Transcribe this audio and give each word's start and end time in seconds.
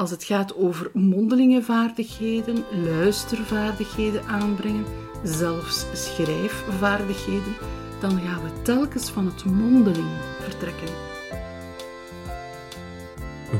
als 0.00 0.10
het 0.10 0.24
gaat 0.24 0.56
over 0.56 0.90
mondelinge 0.94 1.62
vaardigheden, 1.62 2.64
luistervaardigheden 2.84 4.24
aanbrengen, 4.24 4.84
zelfs 5.22 5.86
schrijfvaardigheden, 5.92 7.54
dan 8.00 8.10
gaan 8.10 8.42
we 8.42 8.62
telkens 8.62 9.10
van 9.10 9.26
het 9.26 9.44
mondeling 9.44 10.08
vertrekken. 10.42 10.88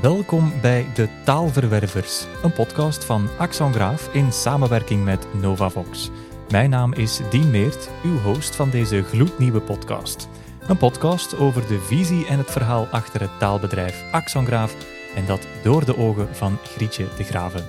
Welkom 0.03 0.53
bij 0.63 0.87
De 0.95 1.09
Taalverwervers, 1.25 2.27
een 2.43 2.53
podcast 2.53 3.05
van 3.05 3.29
Axon 3.39 3.73
Graaf 3.73 4.15
in 4.15 4.33
samenwerking 4.33 5.05
met 5.05 5.27
Novavox. 5.41 6.11
Mijn 6.51 6.71
naam 6.71 6.93
is 6.93 7.21
Dien 7.31 7.51
Meert, 7.51 7.91
uw 8.05 8.19
host 8.19 8.57
van 8.57 8.71
deze 8.71 9.03
gloednieuwe 9.03 9.61
podcast. 9.61 10.29
Een 10.69 10.79
podcast 10.79 11.37
over 11.37 11.67
de 11.69 11.81
visie 11.81 12.27
en 12.27 12.39
het 12.39 12.51
verhaal 12.51 12.87
achter 12.87 13.21
het 13.21 13.39
taalbedrijf 13.39 14.05
Axon 14.13 14.47
Graaf 14.47 15.00
en 15.15 15.27
dat 15.27 15.47
door 15.63 15.85
de 15.85 15.97
ogen 15.97 16.35
van 16.35 16.57
Grietje 16.57 17.07
de 17.17 17.25
Graven. 17.25 17.65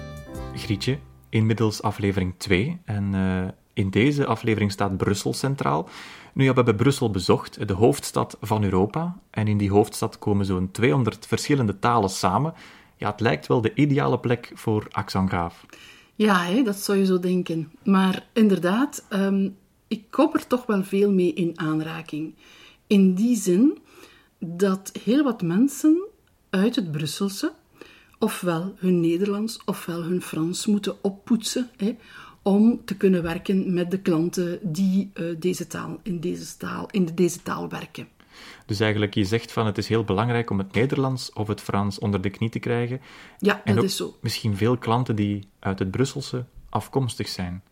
Grietje, 0.56 0.98
inmiddels 1.30 1.82
aflevering 1.82 2.34
2 2.38 2.82
en 2.86 3.14
uh, 3.14 3.48
in 3.74 3.90
deze 3.90 4.26
aflevering 4.26 4.72
staat 4.72 4.98
Brussel 4.98 5.34
centraal. 5.34 5.90
Nu, 6.34 6.44
ja, 6.44 6.50
we 6.50 6.56
hebben 6.56 6.76
Brussel 6.76 7.12
bezocht, 7.12 7.68
de 7.68 7.74
hoofdstad 7.74 8.38
van 8.42 8.64
Europa. 8.64 9.20
En 9.30 9.48
in 9.48 9.58
die 9.58 9.72
hoofdstad 9.72 10.20
komen 10.20 10.46
zo'n 10.46 10.72
200 10.72 11.28
verschillende 11.28 11.80
talen 11.80 12.10
samen. 12.10 12.54
Ja, 12.98 13.12
het 13.12 13.20
lijkt 13.20 13.48
wel 13.48 13.62
de 13.62 13.74
ideale 13.74 14.20
plek 14.20 14.52
voor 14.54 14.88
Axon 14.92 15.28
Graaf. 15.28 15.66
Ja, 16.16 16.44
hè, 16.44 16.64
dat 16.64 16.78
zou 16.78 16.98
je 16.98 17.06
zo 17.06 17.20
denken. 17.20 17.72
Maar 17.84 18.26
inderdaad, 18.34 19.06
um, 19.10 19.58
ik 19.88 20.04
kom 20.10 20.30
er 20.34 20.48
toch 20.48 20.66
wel 20.66 20.84
veel 20.84 21.12
mee 21.12 21.34
in 21.34 21.60
aanraking. 21.60 22.36
In 22.88 23.14
die 23.14 23.36
zin 23.36 23.78
dat 24.40 24.92
heel 25.04 25.24
wat 25.24 25.42
mensen 25.42 26.10
uit 26.52 26.76
het 26.76 26.92
Brusselse 26.92 27.54
ofwel 28.20 28.74
hun 28.78 29.00
Nederlands 29.00 29.60
ofwel 29.66 30.04
hun 30.04 30.22
Frans 30.22 30.66
moeten 30.66 31.04
oppoetsen 31.04 31.70
hè, 31.78 31.98
om 32.42 32.86
te 32.86 32.98
kunnen 32.98 33.24
werken 33.24 33.74
met 33.74 33.92
de 33.92 34.00
klanten 34.00 34.60
die 34.62 35.12
uh, 35.14 35.36
deze 35.40 35.68
taal, 35.68 36.00
in, 36.04 36.20
deze 36.20 36.58
taal, 36.58 36.88
in 36.92 37.06
deze 37.16 37.42
taal 37.44 37.70
werken. 37.70 38.08
Dus 38.66 38.80
eigenlijk, 38.80 39.14
je 39.14 39.26
zegt 39.26 39.52
van 39.52 39.66
het 39.66 39.78
is 39.78 39.88
heel 39.88 40.04
belangrijk 40.04 40.50
om 40.50 40.58
het 40.58 40.74
Nederlands 40.74 41.34
of 41.34 41.48
het 41.48 41.62
Frans 41.62 42.00
onder 42.00 42.22
de 42.22 42.30
knie 42.30 42.50
te 42.50 42.60
krijgen. 42.60 43.02
Ja, 43.40 43.62
dat 43.66 43.84
is 43.84 43.96
zo. 43.96 44.18
Misschien 44.22 44.58
veel 44.58 44.78
klanten 44.78 45.16
die 45.16 45.48
uit 45.60 45.80
het 45.80 45.92
Brusselse 45.92 46.46
afkomstig 46.70 47.28
zijn. 47.28 47.64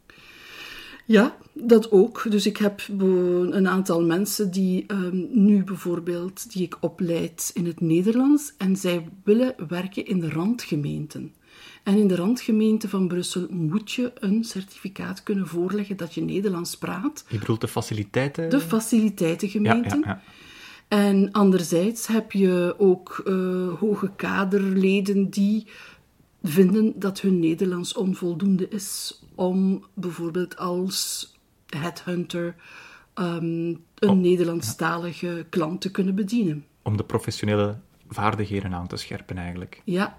Ja, 1.10 1.38
dat 1.54 1.92
ook. 1.92 2.26
Dus 2.30 2.46
ik 2.46 2.58
heb 2.58 2.82
een 2.90 3.68
aantal 3.68 4.02
mensen 4.02 4.52
die 4.52 4.86
um, 4.88 5.28
nu 5.32 5.64
bijvoorbeeld, 5.64 6.52
die 6.52 6.64
ik 6.64 6.78
opleid 6.80 7.52
in 7.54 7.66
het 7.66 7.82
Nederlands, 7.82 8.54
en 8.58 8.76
zij 8.76 9.10
willen 9.24 9.56
werken 9.68 10.06
in 10.06 10.20
de 10.20 10.30
randgemeenten. 10.30 11.34
En 11.84 11.98
in 11.98 12.08
de 12.08 12.16
randgemeente 12.16 12.90
van 12.90 13.08
Brussel 13.08 13.48
moet 13.50 13.92
je 13.92 14.12
een 14.20 14.44
certificaat 14.44 15.24
kunnen 15.24 15.48
voorleggen 15.48 15.98
dat 15.98 16.14
je 16.14 16.22
Nederlands 16.22 16.78
praat. 16.78 17.26
Je 17.30 17.38
bedoelt 17.38 17.62
de 17.62 17.68
faciliteiten? 17.68 18.50
De 18.50 18.60
faciliteitengemeenten. 18.60 20.00
Ja, 20.00 20.08
ja, 20.08 20.22
ja. 20.90 21.08
En 21.08 21.32
anderzijds 21.32 22.08
heb 22.08 22.32
je 22.32 22.76
ook 22.78 23.24
uh, 23.26 23.74
hoge 23.74 24.12
kaderleden 24.16 25.30
die 25.30 25.68
vinden 26.44 26.94
dat 26.96 27.22
hun 27.22 27.40
Nederlands 27.40 27.94
onvoldoende 27.94 28.68
is 28.68 29.19
om 29.40 29.84
bijvoorbeeld 29.94 30.58
als 30.58 31.32
headhunter 31.68 32.56
um, 33.16 33.84
een 33.96 34.10
oh, 34.10 34.18
Nederlandstalige 34.18 35.46
klant 35.50 35.82
te 35.82 35.92
kunnen 35.92 36.16
bedienen. 36.16 36.66
Om 36.82 36.98
de 36.98 37.04
professionele 37.04 37.78
vaardigheden 38.10 38.74
aan 38.74 38.88
te 38.88 38.98
scherpen 38.98 39.38
eigenlijk. 39.38 39.82
Ja. 39.86 40.18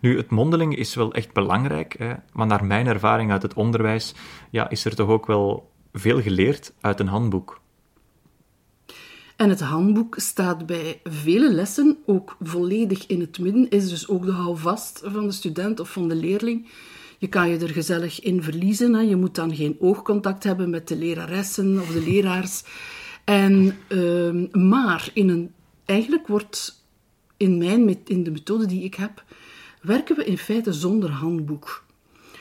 Nu, 0.00 0.16
het 0.16 0.30
mondeling 0.30 0.76
is 0.76 0.94
wel 0.94 1.12
echt 1.12 1.32
belangrijk, 1.32 1.94
hè, 1.98 2.14
maar 2.32 2.46
naar 2.46 2.64
mijn 2.64 2.86
ervaring 2.86 3.30
uit 3.30 3.42
het 3.42 3.54
onderwijs 3.54 4.14
ja, 4.50 4.68
is 4.68 4.84
er 4.84 4.94
toch 4.94 5.08
ook 5.08 5.26
wel 5.26 5.70
veel 5.92 6.22
geleerd 6.22 6.72
uit 6.80 7.00
een 7.00 7.08
handboek. 7.08 7.60
En 9.36 9.48
het 9.48 9.60
handboek 9.60 10.14
staat 10.18 10.66
bij 10.66 11.00
vele 11.04 11.52
lessen 11.52 11.98
ook 12.06 12.36
volledig 12.40 13.06
in 13.06 13.20
het 13.20 13.38
midden, 13.38 13.68
is 13.68 13.88
dus 13.88 14.08
ook 14.08 14.24
de 14.24 14.32
houvast 14.32 15.02
van 15.04 15.26
de 15.26 15.32
student 15.32 15.80
of 15.80 15.92
van 15.92 16.08
de 16.08 16.14
leerling. 16.14 16.68
Je 17.20 17.28
kan 17.28 17.48
je 17.48 17.58
er 17.58 17.68
gezellig 17.68 18.20
in 18.20 18.42
verliezen. 18.42 19.08
Je 19.08 19.16
moet 19.16 19.34
dan 19.34 19.54
geen 19.54 19.76
oogcontact 19.78 20.44
hebben 20.44 20.70
met 20.70 20.88
de 20.88 20.96
leraressen 20.96 21.80
of 21.80 21.92
de 21.92 22.02
leraars. 22.02 22.62
En, 23.24 23.76
uh, 23.88 24.46
maar 24.52 25.10
in 25.14 25.28
een, 25.28 25.52
eigenlijk 25.84 26.26
wordt 26.26 26.84
in, 27.36 27.58
mijn, 27.58 27.98
in 28.04 28.22
de 28.22 28.30
methode 28.30 28.66
die 28.66 28.84
ik 28.84 28.94
heb, 28.94 29.24
werken 29.82 30.16
we 30.16 30.24
in 30.24 30.38
feite 30.38 30.72
zonder 30.72 31.10
handboek. 31.10 31.84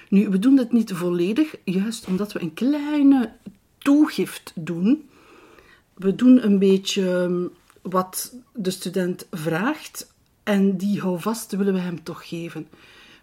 Nu, 0.10 0.30
we 0.30 0.40
doen 0.40 0.56
dat 0.56 0.72
niet 0.72 0.92
volledig, 0.92 1.56
juist 1.64 2.06
omdat 2.06 2.32
we 2.32 2.42
een 2.42 2.54
kleine 2.54 3.34
toegift 3.78 4.52
doen 4.56 5.10
we 6.00 6.16
doen 6.16 6.46
een 6.46 6.60
beetje 6.60 7.12
ehm, 7.12 7.48
wat 7.82 8.36
de 8.54 8.72
student 8.72 9.28
vraagt 9.32 10.14
en 10.44 10.78
die 10.78 11.02
houvast 11.02 11.52
willen 11.52 11.74
we 11.74 11.80
hem 11.80 12.04
toch 12.04 12.28
geven. 12.28 12.68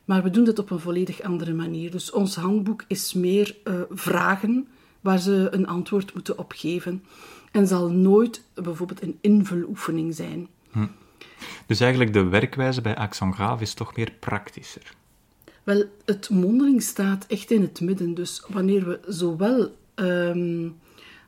Maar 0.06 0.22
we 0.22 0.30
doen 0.30 0.44
dit 0.44 0.58
op 0.58 0.70
een 0.70 0.80
volledig 0.80 1.22
andere 1.22 1.52
manier. 1.52 1.90
Dus 1.90 2.10
ons 2.10 2.36
handboek 2.36 2.84
is 2.88 3.12
meer 3.12 3.56
uh, 3.64 3.80
vragen 3.90 4.68
waar 5.00 5.18
ze 5.18 5.48
een 5.50 5.66
antwoord 5.66 6.14
moeten 6.14 6.38
op 6.38 6.52
geven 6.56 7.04
en 7.52 7.66
zal 7.66 7.90
nooit 7.90 8.42
bijvoorbeeld 8.54 9.02
een 9.02 9.18
invuloefening 9.20 10.14
zijn. 10.14 10.48
Hm. 10.70 10.86
Dus 11.66 11.80
eigenlijk 11.80 12.12
de 12.12 12.22
werkwijze 12.24 12.80
bij 12.80 12.96
Axon 12.96 13.34
Graaf 13.34 13.60
is 13.60 13.74
toch 13.74 13.96
meer 13.96 14.12
praktischer? 14.20 14.94
Wel, 15.62 15.84
het 16.04 16.30
mondeling 16.30 16.82
staat 16.82 17.26
echt 17.26 17.50
in 17.50 17.62
het 17.62 17.80
midden. 17.80 18.14
Dus 18.14 18.42
wanneer 18.48 18.86
we 18.86 19.00
zowel 19.06 19.76
um, 19.94 20.76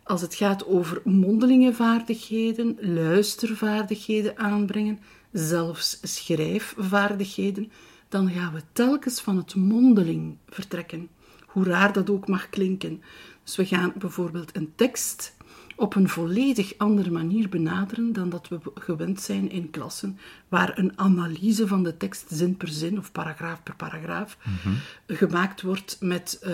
als 0.03 0.21
het 0.21 0.35
gaat 0.35 0.67
over 0.67 1.01
mondelinge 1.05 1.73
vaardigheden, 1.73 2.79
luistervaardigheden 2.81 4.39
aanbrengen, 4.39 4.99
zelfs 5.33 5.99
schrijfvaardigheden, 6.03 7.73
dan 8.09 8.31
gaan 8.31 8.53
we 8.53 8.63
telkens 8.73 9.21
van 9.21 9.37
het 9.37 9.55
mondeling 9.55 10.37
vertrekken. 10.49 11.09
Hoe 11.47 11.65
raar 11.65 11.93
dat 11.93 12.11
ook 12.11 12.29
mag 12.29 12.49
klinken. 12.49 13.03
Dus 13.45 13.57
we 13.57 13.67
gaan 13.67 13.93
bijvoorbeeld 13.97 14.57
een 14.57 14.73
tekst 14.75 15.37
op 15.79 15.95
een 15.95 16.09
volledig 16.09 16.73
andere 16.77 17.11
manier 17.11 17.49
benaderen 17.49 18.13
dan 18.13 18.29
dat 18.29 18.49
we 18.49 18.61
gewend 18.75 19.21
zijn 19.21 19.51
in 19.51 19.71
klassen, 19.71 20.19
waar 20.49 20.79
een 20.79 20.99
analyse 20.99 21.67
van 21.67 21.83
de 21.83 21.97
tekst 21.97 22.27
zin 22.29 22.57
per 22.57 22.69
zin 22.69 22.99
of 22.99 23.13
paragraaf 23.13 23.63
per 23.63 23.77
paragraaf 23.77 24.39
mhm. 24.43 24.75
gemaakt 25.07 25.63
wordt 25.63 25.97
met 26.01 26.39
uh, 26.43 26.51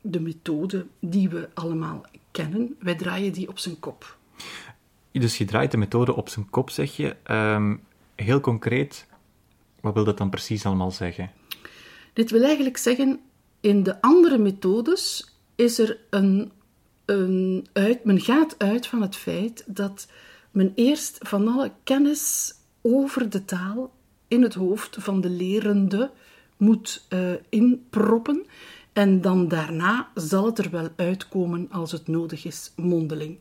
de 0.00 0.20
methode 0.20 0.86
die 1.00 1.28
we 1.28 1.48
allemaal 1.54 2.06
kennen. 2.30 2.76
Wij 2.78 2.94
draaien 2.94 3.32
die 3.32 3.48
op 3.48 3.58
zijn 3.58 3.80
kop. 3.80 4.16
Dus 5.12 5.38
je 5.38 5.44
draait 5.44 5.70
de 5.70 5.76
methode 5.76 6.14
op 6.14 6.28
zijn 6.28 6.50
kop, 6.50 6.70
zeg 6.70 6.96
je. 6.96 7.16
Um, 7.30 7.80
heel 8.14 8.40
concreet, 8.40 9.06
wat 9.84 9.94
wil 9.94 10.04
dat 10.04 10.18
dan 10.18 10.30
precies 10.30 10.66
allemaal 10.66 10.90
zeggen? 10.90 11.30
Dit 12.12 12.30
wil 12.30 12.42
eigenlijk 12.42 12.76
zeggen, 12.76 13.20
in 13.60 13.82
de 13.82 14.00
andere 14.00 14.38
methodes 14.38 15.34
is 15.54 15.78
er 15.78 15.98
een, 16.10 16.52
een 17.04 17.66
uit, 17.72 18.04
men 18.04 18.20
gaat 18.20 18.54
uit 18.58 18.86
van 18.86 19.02
het 19.02 19.16
feit 19.16 19.64
dat 19.66 20.08
men 20.50 20.72
eerst 20.74 21.18
van 21.20 21.48
alle 21.48 21.72
kennis 21.84 22.54
over 22.82 23.30
de 23.30 23.44
taal 23.44 23.92
in 24.28 24.42
het 24.42 24.54
hoofd 24.54 24.96
van 25.00 25.20
de 25.20 25.30
lerende 25.30 26.10
moet 26.56 27.06
uh, 27.08 27.32
inproppen. 27.48 28.46
En 28.92 29.20
dan 29.20 29.48
daarna 29.48 30.08
zal 30.14 30.46
het 30.46 30.58
er 30.58 30.70
wel 30.70 30.88
uitkomen 30.96 31.68
als 31.70 31.92
het 31.92 32.08
nodig 32.08 32.44
is, 32.44 32.72
mondeling. 32.76 33.38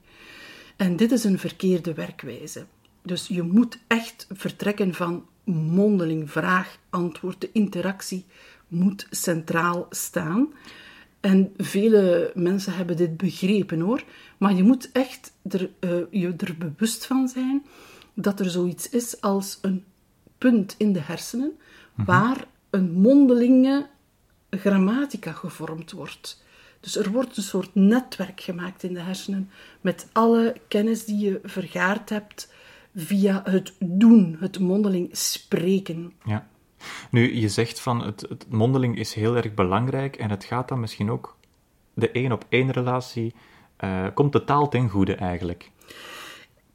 En 0.75 0.95
dit 0.95 1.11
is 1.11 1.23
een 1.23 1.39
verkeerde 1.39 1.93
werkwijze. 1.93 2.65
Dus 3.01 3.27
je 3.27 3.41
moet 3.41 3.79
echt 3.87 4.27
vertrekken 4.31 4.93
van 4.93 5.25
mondeling, 5.43 6.31
vraag, 6.31 6.77
antwoord. 6.89 7.41
De 7.41 7.49
interactie 7.51 8.25
moet 8.67 9.07
centraal 9.09 9.85
staan. 9.89 10.53
En 11.19 11.53
vele 11.57 12.31
mensen 12.35 12.73
hebben 12.73 12.97
dit 12.97 13.17
begrepen 13.17 13.79
hoor. 13.79 14.03
Maar 14.37 14.53
je 14.53 14.63
moet 14.63 14.91
echt 14.91 15.33
er, 15.49 15.69
uh, 15.79 15.91
je 16.09 16.33
er 16.37 16.55
bewust 16.57 17.05
van 17.05 17.27
zijn 17.27 17.65
dat 18.13 18.39
er 18.39 18.49
zoiets 18.49 18.89
is 18.89 19.21
als 19.21 19.59
een 19.61 19.83
punt 20.37 20.75
in 20.77 20.93
de 20.93 20.99
hersenen 20.99 21.57
mhm. 21.93 22.05
waar 22.05 22.45
een 22.69 22.91
mondelinge 22.91 23.87
grammatica 24.49 25.31
gevormd 25.31 25.91
wordt. 25.91 26.43
Dus 26.79 26.95
er 26.95 27.11
wordt 27.11 27.37
een 27.37 27.43
soort 27.43 27.75
netwerk 27.75 28.41
gemaakt 28.41 28.83
in 28.83 28.93
de 28.93 28.99
hersenen 28.99 29.49
met 29.81 30.07
alle 30.11 30.55
kennis 30.67 31.05
die 31.05 31.17
je 31.17 31.39
vergaard 31.43 32.09
hebt 32.09 32.53
via 32.95 33.41
het 33.45 33.73
doen, 33.79 34.37
het 34.39 34.59
mondeling 34.59 35.09
spreken. 35.11 36.13
Ja. 36.25 36.47
Nu, 37.11 37.35
je 37.35 37.49
zegt 37.49 37.79
van 37.79 38.03
het, 38.03 38.25
het 38.29 38.45
mondeling 38.49 38.97
is 38.97 39.13
heel 39.13 39.35
erg 39.35 39.53
belangrijk 39.53 40.15
en 40.15 40.29
het 40.29 40.43
gaat 40.43 40.67
dan 40.67 40.79
misschien 40.79 41.11
ook 41.11 41.37
de 41.93 42.11
één 42.11 42.31
op 42.31 42.45
één 42.49 42.71
relatie, 42.71 43.33
uh, 43.83 44.07
komt 44.13 44.31
de 44.31 44.43
taal 44.43 44.69
ten 44.69 44.89
goede 44.89 45.15
eigenlijk? 45.15 45.71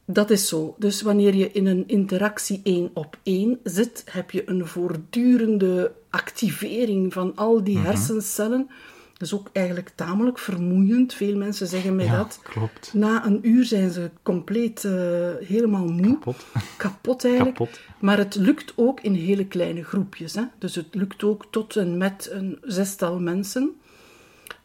Dat 0.05 0.31
is 0.31 0.49
zo. 0.49 0.75
Dus 0.79 1.03
wanneer 1.03 1.35
je 1.35 1.53
in 1.53 1.67
een 1.67 1.89
interactie 1.89 2.61
één 2.63 2.91
op 2.95 3.19
één 3.23 3.59
zit, 3.63 4.05
heb 4.11 4.31
je 4.31 4.49
een 4.49 4.67
voortdurende 4.67 5.93
activering 6.11 7.13
van 7.13 7.33
al 7.35 7.65
die 7.65 7.79
hersencellen. 7.79 8.71
Dat 9.19 9.29
is 9.29 9.35
ook 9.35 9.49
eigenlijk 9.53 9.91
tamelijk 9.95 10.39
vermoeiend. 10.39 11.15
Veel 11.15 11.37
mensen 11.37 11.67
zeggen 11.67 11.97
mij 11.97 12.05
Ja, 12.05 12.17
dat. 12.17 12.41
klopt. 12.43 12.95
Na 12.95 13.27
een 13.27 13.39
uur 13.49 13.65
zijn 13.65 13.91
ze 13.91 14.11
compleet 14.23 14.85
eh, 14.85 14.93
helemaal 15.41 15.87
moe. 15.87 16.13
Kapot. 16.19 16.47
Kapot 16.77 17.25
eigenlijk. 17.25 17.57
Kapot. 17.57 17.81
Maar 17.99 18.19
het 18.19 18.35
lukt 18.35 18.73
ook 18.77 19.01
in 19.01 19.15
hele 19.15 19.47
kleine 19.47 19.85
groepjes. 19.85 20.35
Hè? 20.35 20.43
Dus 20.59 20.75
het 20.75 20.87
lukt 20.95 21.23
ook 21.23 21.47
tot 21.51 21.77
en 21.77 21.97
met 21.97 22.29
een 22.33 22.59
zestal 22.63 23.21
mensen. 23.21 23.71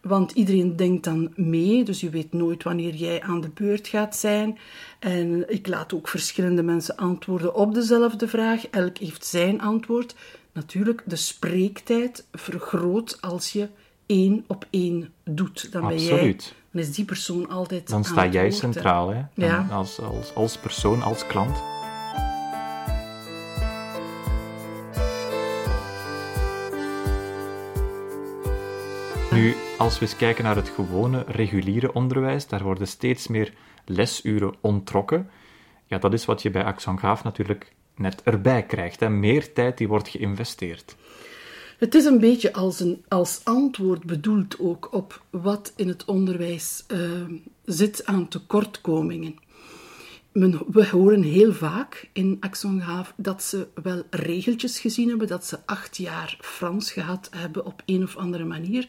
Want 0.02 0.32
iedereen 0.32 0.76
denkt 0.76 1.04
dan 1.04 1.32
mee, 1.36 1.84
dus 1.84 2.00
je 2.02 2.10
weet 2.10 2.34
nooit 2.34 2.64
wanneer 2.64 2.94
jij 2.96 3.22
aan 3.22 3.42
de 3.42 3.50
beurt 3.54 3.88
gaat 3.88 4.16
zijn. 4.16 4.58
En 5.00 5.50
ik 5.54 5.68
laat 5.68 5.94
ook 5.94 6.08
verschillende 6.08 6.64
mensen 6.64 6.96
antwoorden 6.96 7.56
op 7.56 7.74
dezelfde 7.74 8.28
vraag. 8.28 8.68
Elk 8.68 8.98
heeft 8.98 9.26
zijn 9.26 9.62
antwoord. 9.62 10.16
Natuurlijk, 10.52 11.04
de 11.06 11.16
spreektijd 11.16 12.26
vergroot 12.32 13.18
als 13.22 13.52
je 13.52 13.68
één 14.06 14.44
op 14.48 14.66
één 14.70 15.14
doet. 15.24 15.72
Dan 15.72 15.88
ben 15.88 15.98
jij, 15.98 16.12
Absoluut. 16.12 16.56
dan 16.72 16.82
is 16.82 16.92
die 16.92 17.06
persoon 17.06 17.50
altijd 17.50 17.90
Dan 17.90 18.04
sta 18.04 18.28
jij 18.28 18.42
woord, 18.42 18.56
centraal, 18.56 19.10
hè? 19.10 19.22
Ja. 19.34 19.68
Als, 19.72 20.00
als, 20.00 20.36
als 20.36 20.58
persoon, 20.58 21.02
als 21.02 21.28
klant. 21.28 21.62
Nu, 29.32 29.56
als 29.78 30.00
we 30.00 30.06
eens 30.06 30.16
kijken 30.16 30.44
naar 30.44 30.56
het 30.56 30.70
gewone, 30.70 31.24
reguliere 31.28 31.94
onderwijs, 31.94 32.48
daar 32.48 32.64
worden 32.64 32.88
steeds 32.88 33.28
meer 33.28 33.54
lesuren 33.86 34.54
onttrokken. 34.62 35.30
Ja, 35.86 35.98
dat 35.98 36.14
is 36.14 36.26
wat 36.26 36.42
je 36.42 36.50
bij 36.50 36.64
Axon 36.64 36.98
Graaf 36.98 37.24
natuurlijk 37.24 37.74
net 37.96 38.24
erbij 38.24 38.64
krijgt. 38.64 39.00
Hè? 39.00 39.10
Meer 39.10 39.54
tijd 39.54 39.78
die 39.78 39.88
wordt 39.88 40.08
geïnvesteerd. 40.08 40.96
Het 41.84 41.96
is 41.96 42.06
een 42.06 42.20
beetje 42.20 42.54
als, 42.54 42.80
een, 42.80 43.04
als 43.08 43.42
antwoord 43.44 44.04
bedoeld 44.04 44.60
ook 44.60 44.88
op 44.92 45.24
wat 45.30 45.74
in 45.76 45.88
het 45.88 46.06
onderwijs 46.06 46.84
eh, 46.88 47.00
zit 47.66 48.06
aan 48.06 48.28
tekortkomingen. 48.28 49.36
Men, 50.32 50.60
we 50.68 50.88
horen 50.90 51.22
heel 51.22 51.54
vaak 51.54 52.10
in 52.14 52.38
Axon 52.40 52.82
Graaf 52.82 53.14
dat 53.16 53.44
ze 53.44 53.68
wel 53.84 54.04
regeltjes 54.10 54.80
gezien 54.80 55.10
hebben, 55.10 55.28
dat 55.28 55.46
ze 55.46 55.60
acht 55.66 55.98
jaar 55.98 56.38
Frans 56.42 56.92
gehad 56.92 57.30
hebben 57.36 57.66
op 57.66 57.82
een 57.86 58.04
of 58.04 58.16
andere 58.18 58.46
manier, 58.46 58.88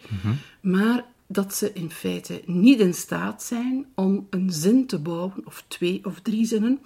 maar 0.61 1.05
dat 1.27 1.55
ze 1.55 1.73
in 1.73 1.91
feite 1.91 2.43
niet 2.47 2.81
in 2.81 2.95
staat 2.95 3.43
zijn 3.43 3.87
om 3.95 4.27
een 4.31 4.51
zin 4.51 4.87
te 4.87 4.99
bouwen, 4.99 5.33
of 5.45 5.65
twee 5.69 6.01
of 6.05 6.21
drie 6.21 6.47
zinnen. 6.47 6.81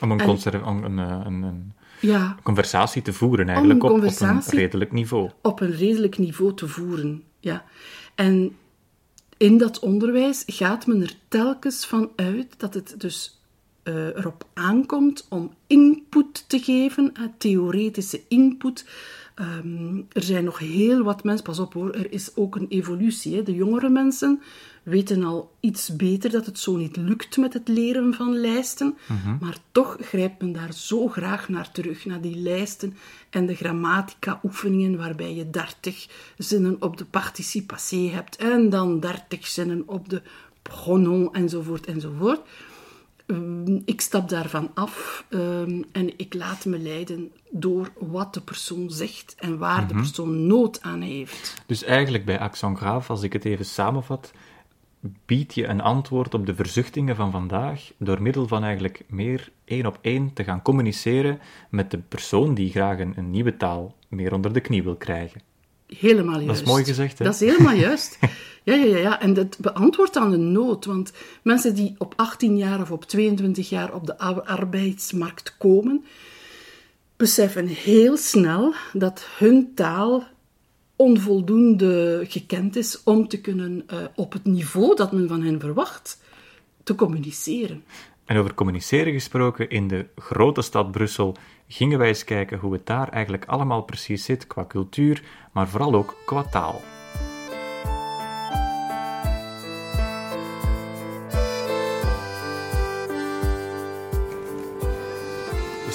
Om 0.00 0.10
een, 0.10 0.20
En- 0.20 0.64
om 0.64 0.84
een, 0.84 0.98
eh, 0.98 1.20
een, 1.24 1.42
een 1.42 1.72
Ja, 2.06 2.36
conversatie 2.42 3.02
te 3.02 3.12
voeren, 3.12 3.48
eigenlijk, 3.48 3.82
op, 3.82 4.02
een 4.02 4.40
redelijk 4.50 4.92
niveau. 4.92 5.30
op 5.42 5.60
een 5.60 5.72
redelijk 5.72 6.18
niveau 6.18 6.54
te 6.54 6.68
voeren. 6.68 7.22
Ja. 7.40 7.64
En 8.14 8.56
in 9.36 9.58
dat 9.58 9.78
onderwijs 9.78 10.42
gaat 10.46 10.86
men 10.86 11.02
er 11.02 11.14
telkens 11.28 11.86
van 11.86 12.10
uit 12.16 12.54
dat 12.56 12.74
het 12.74 12.94
dus 12.98 13.40
eh, 13.82 14.06
erop 14.06 14.46
aankomt 14.54 15.26
om 15.28 15.54
input 15.66 16.48
te 16.48 16.58
geven, 16.58 17.14
eh, 17.14 17.22
theoretische 17.38 18.20
input. 18.28 18.86
Ehm, 19.34 19.96
er 20.12 20.22
zijn 20.22 20.44
nog 20.44 20.58
heel 20.58 21.02
wat 21.02 21.24
mensen, 21.24 21.44
pas 21.44 21.58
op 21.58 21.72
hoor, 21.72 21.94
er 21.94 22.12
is 22.12 22.36
ook 22.36 22.56
een 22.56 22.68
evolutie. 22.68 23.36
Hè. 23.36 23.42
De 23.42 23.54
jongere 23.54 23.88
mensen 23.88 24.42
weten 24.84 25.24
al 25.24 25.52
iets 25.60 25.96
beter 25.96 26.30
dat 26.30 26.46
het 26.46 26.58
zo 26.58 26.76
niet 26.76 26.96
lukt 26.96 27.36
met 27.36 27.52
het 27.52 27.68
leren 27.68 28.14
van 28.14 28.36
lijsten, 28.40 28.96
maar 29.40 29.56
toch 29.72 29.96
grijpt 30.00 30.40
men 30.42 30.52
daar 30.52 30.72
zo 30.72 31.08
graag 31.08 31.48
naar 31.48 31.70
terug, 31.70 32.04
naar 32.04 32.20
die 32.20 32.36
lijsten 32.36 32.96
en 33.30 33.46
de 33.46 33.54
grammatica-oefeningen 33.54 34.96
waarbij 34.96 35.34
je 35.34 35.50
30 35.50 36.06
zinnen 36.38 36.76
op 36.80 36.96
de 36.96 37.04
participatie 37.04 38.10
hebt 38.10 38.36
en 38.36 38.70
dan 38.70 39.00
30 39.00 39.46
zinnen 39.46 39.82
op 39.86 40.08
de 40.08 40.22
pronom 40.62 41.28
enzovoort 41.32 41.86
enzovoort. 41.86 42.40
Ehm, 43.26 43.80
Ik 43.84 44.00
stap 44.00 44.28
daarvan 44.28 44.70
af 44.74 45.24
ehm, 45.28 45.82
en 45.92 46.18
ik 46.18 46.34
laat 46.34 46.64
me 46.64 46.78
leiden 46.78 47.30
door 47.50 47.92
wat 47.98 48.34
de 48.34 48.40
persoon 48.40 48.90
zegt 48.90 49.34
en 49.38 49.58
waar 49.58 49.88
de 49.88 49.94
persoon 49.94 50.46
nood 50.46 50.82
aan 50.82 51.00
heeft. 51.00 51.54
Dus 51.66 51.82
eigenlijk 51.84 52.24
bij 52.24 52.38
Axon 52.38 52.76
Graaf, 52.76 53.10
als 53.10 53.22
ik 53.22 53.32
het 53.32 53.44
even 53.44 53.64
samenvat, 53.64 54.32
bied 55.26 55.54
je 55.54 55.66
een 55.66 55.80
antwoord 55.80 56.34
op 56.34 56.46
de 56.46 56.54
verzuchtingen 56.54 57.16
van 57.16 57.30
vandaag 57.30 57.92
door 57.98 58.22
middel 58.22 58.48
van 58.48 58.64
eigenlijk 58.64 59.02
meer 59.06 59.50
één 59.64 59.86
op 59.86 59.98
één 60.00 60.32
te 60.32 60.44
gaan 60.44 60.62
communiceren 60.62 61.38
met 61.70 61.90
de 61.90 61.98
persoon 61.98 62.54
die 62.54 62.70
graag 62.70 62.98
een, 62.98 63.12
een 63.16 63.30
nieuwe 63.30 63.56
taal 63.56 63.94
meer 64.08 64.32
onder 64.32 64.52
de 64.52 64.60
knie 64.60 64.82
wil 64.82 64.96
krijgen. 64.96 65.40
Helemaal 65.86 66.34
juist. 66.34 66.46
Dat 66.46 66.56
is 66.56 66.64
mooi 66.72 66.84
gezegd, 66.84 67.18
hè? 67.18 67.24
Dat 67.24 67.34
is 67.34 67.40
helemaal 67.40 67.74
juist. 67.74 68.18
Ja, 68.62 68.74
ja, 68.74 68.84
ja, 68.84 68.96
ja. 68.96 69.20
En 69.20 69.34
dat 69.34 69.58
beantwoordt 69.60 70.16
aan 70.16 70.30
de 70.30 70.36
nood. 70.36 70.84
Want 70.84 71.12
mensen 71.42 71.74
die 71.74 71.94
op 71.98 72.12
18 72.16 72.56
jaar 72.56 72.80
of 72.80 72.90
op 72.90 73.04
22 73.04 73.68
jaar 73.68 73.94
op 73.94 74.06
de 74.06 74.18
ar- 74.18 74.42
arbeidsmarkt 74.42 75.56
komen, 75.58 76.04
beseffen 77.16 77.66
heel 77.66 78.16
snel 78.16 78.74
dat 78.92 79.26
hun 79.38 79.72
taal 79.74 80.24
onvoldoende 80.96 82.24
gekend 82.28 82.76
is 82.76 83.02
om 83.02 83.28
te 83.28 83.40
kunnen 83.40 83.82
eh, 83.86 83.98
op 84.14 84.32
het 84.32 84.44
niveau 84.44 84.96
dat 84.96 85.12
men 85.12 85.28
van 85.28 85.42
hen 85.42 85.60
verwacht 85.60 86.22
te 86.82 86.94
communiceren. 86.94 87.84
En 88.24 88.36
over 88.36 88.54
communiceren 88.54 89.12
gesproken, 89.12 89.70
in 89.70 89.88
de 89.88 90.06
grote 90.16 90.62
stad 90.62 90.90
Brussel 90.90 91.36
gingen 91.68 91.98
wij 91.98 92.08
eens 92.08 92.24
kijken 92.24 92.58
hoe 92.58 92.72
het 92.72 92.86
daar 92.86 93.08
eigenlijk 93.08 93.44
allemaal 93.44 93.82
precies 93.82 94.24
zit 94.24 94.46
qua 94.46 94.64
cultuur, 94.66 95.22
maar 95.52 95.68
vooral 95.68 95.94
ook 95.94 96.16
qua 96.24 96.42
taal. 96.42 96.80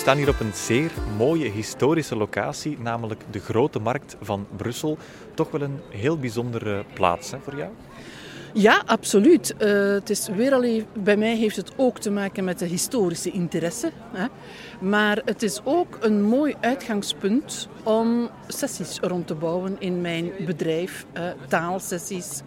Staan 0.09 0.21
hier 0.23 0.33
op 0.33 0.39
een 0.39 0.53
zeer 0.53 0.91
mooie 1.17 1.49
historische 1.49 2.15
locatie, 2.15 2.77
namelijk 2.79 3.23
de 3.31 3.39
Grote 3.39 3.79
Markt 3.79 4.15
van 4.21 4.47
Brussel. 4.57 4.97
Toch 5.33 5.51
wel 5.51 5.61
een 5.61 5.79
heel 5.89 6.17
bijzondere 6.17 6.83
plaats 6.93 7.31
hè, 7.31 7.37
voor 7.39 7.55
jou? 7.55 7.69
Ja, 8.53 8.81
absoluut. 8.85 9.55
Eh, 9.57 9.69
het 9.91 10.09
is 10.09 10.27
weer 10.27 10.53
al 10.53 10.81
bij 11.03 11.17
mij 11.17 11.35
heeft 11.35 11.55
het 11.55 11.71
ook 11.75 11.99
te 11.99 12.11
maken 12.11 12.43
met 12.43 12.59
de 12.59 12.65
historische 12.65 13.31
interesse. 13.31 13.91
Hè. 14.11 14.25
Maar 14.81 15.21
het 15.25 15.43
is 15.43 15.61
ook 15.63 15.97
een 16.01 16.21
mooi 16.21 16.55
uitgangspunt 16.59 17.67
om 17.83 18.29
sessies 18.47 18.99
rond 18.99 19.27
te 19.27 19.35
bouwen 19.35 19.75
in 19.79 20.01
mijn 20.01 20.31
bedrijf. 20.45 21.05
eh, 21.13 21.23
taalsessies. 21.47 22.41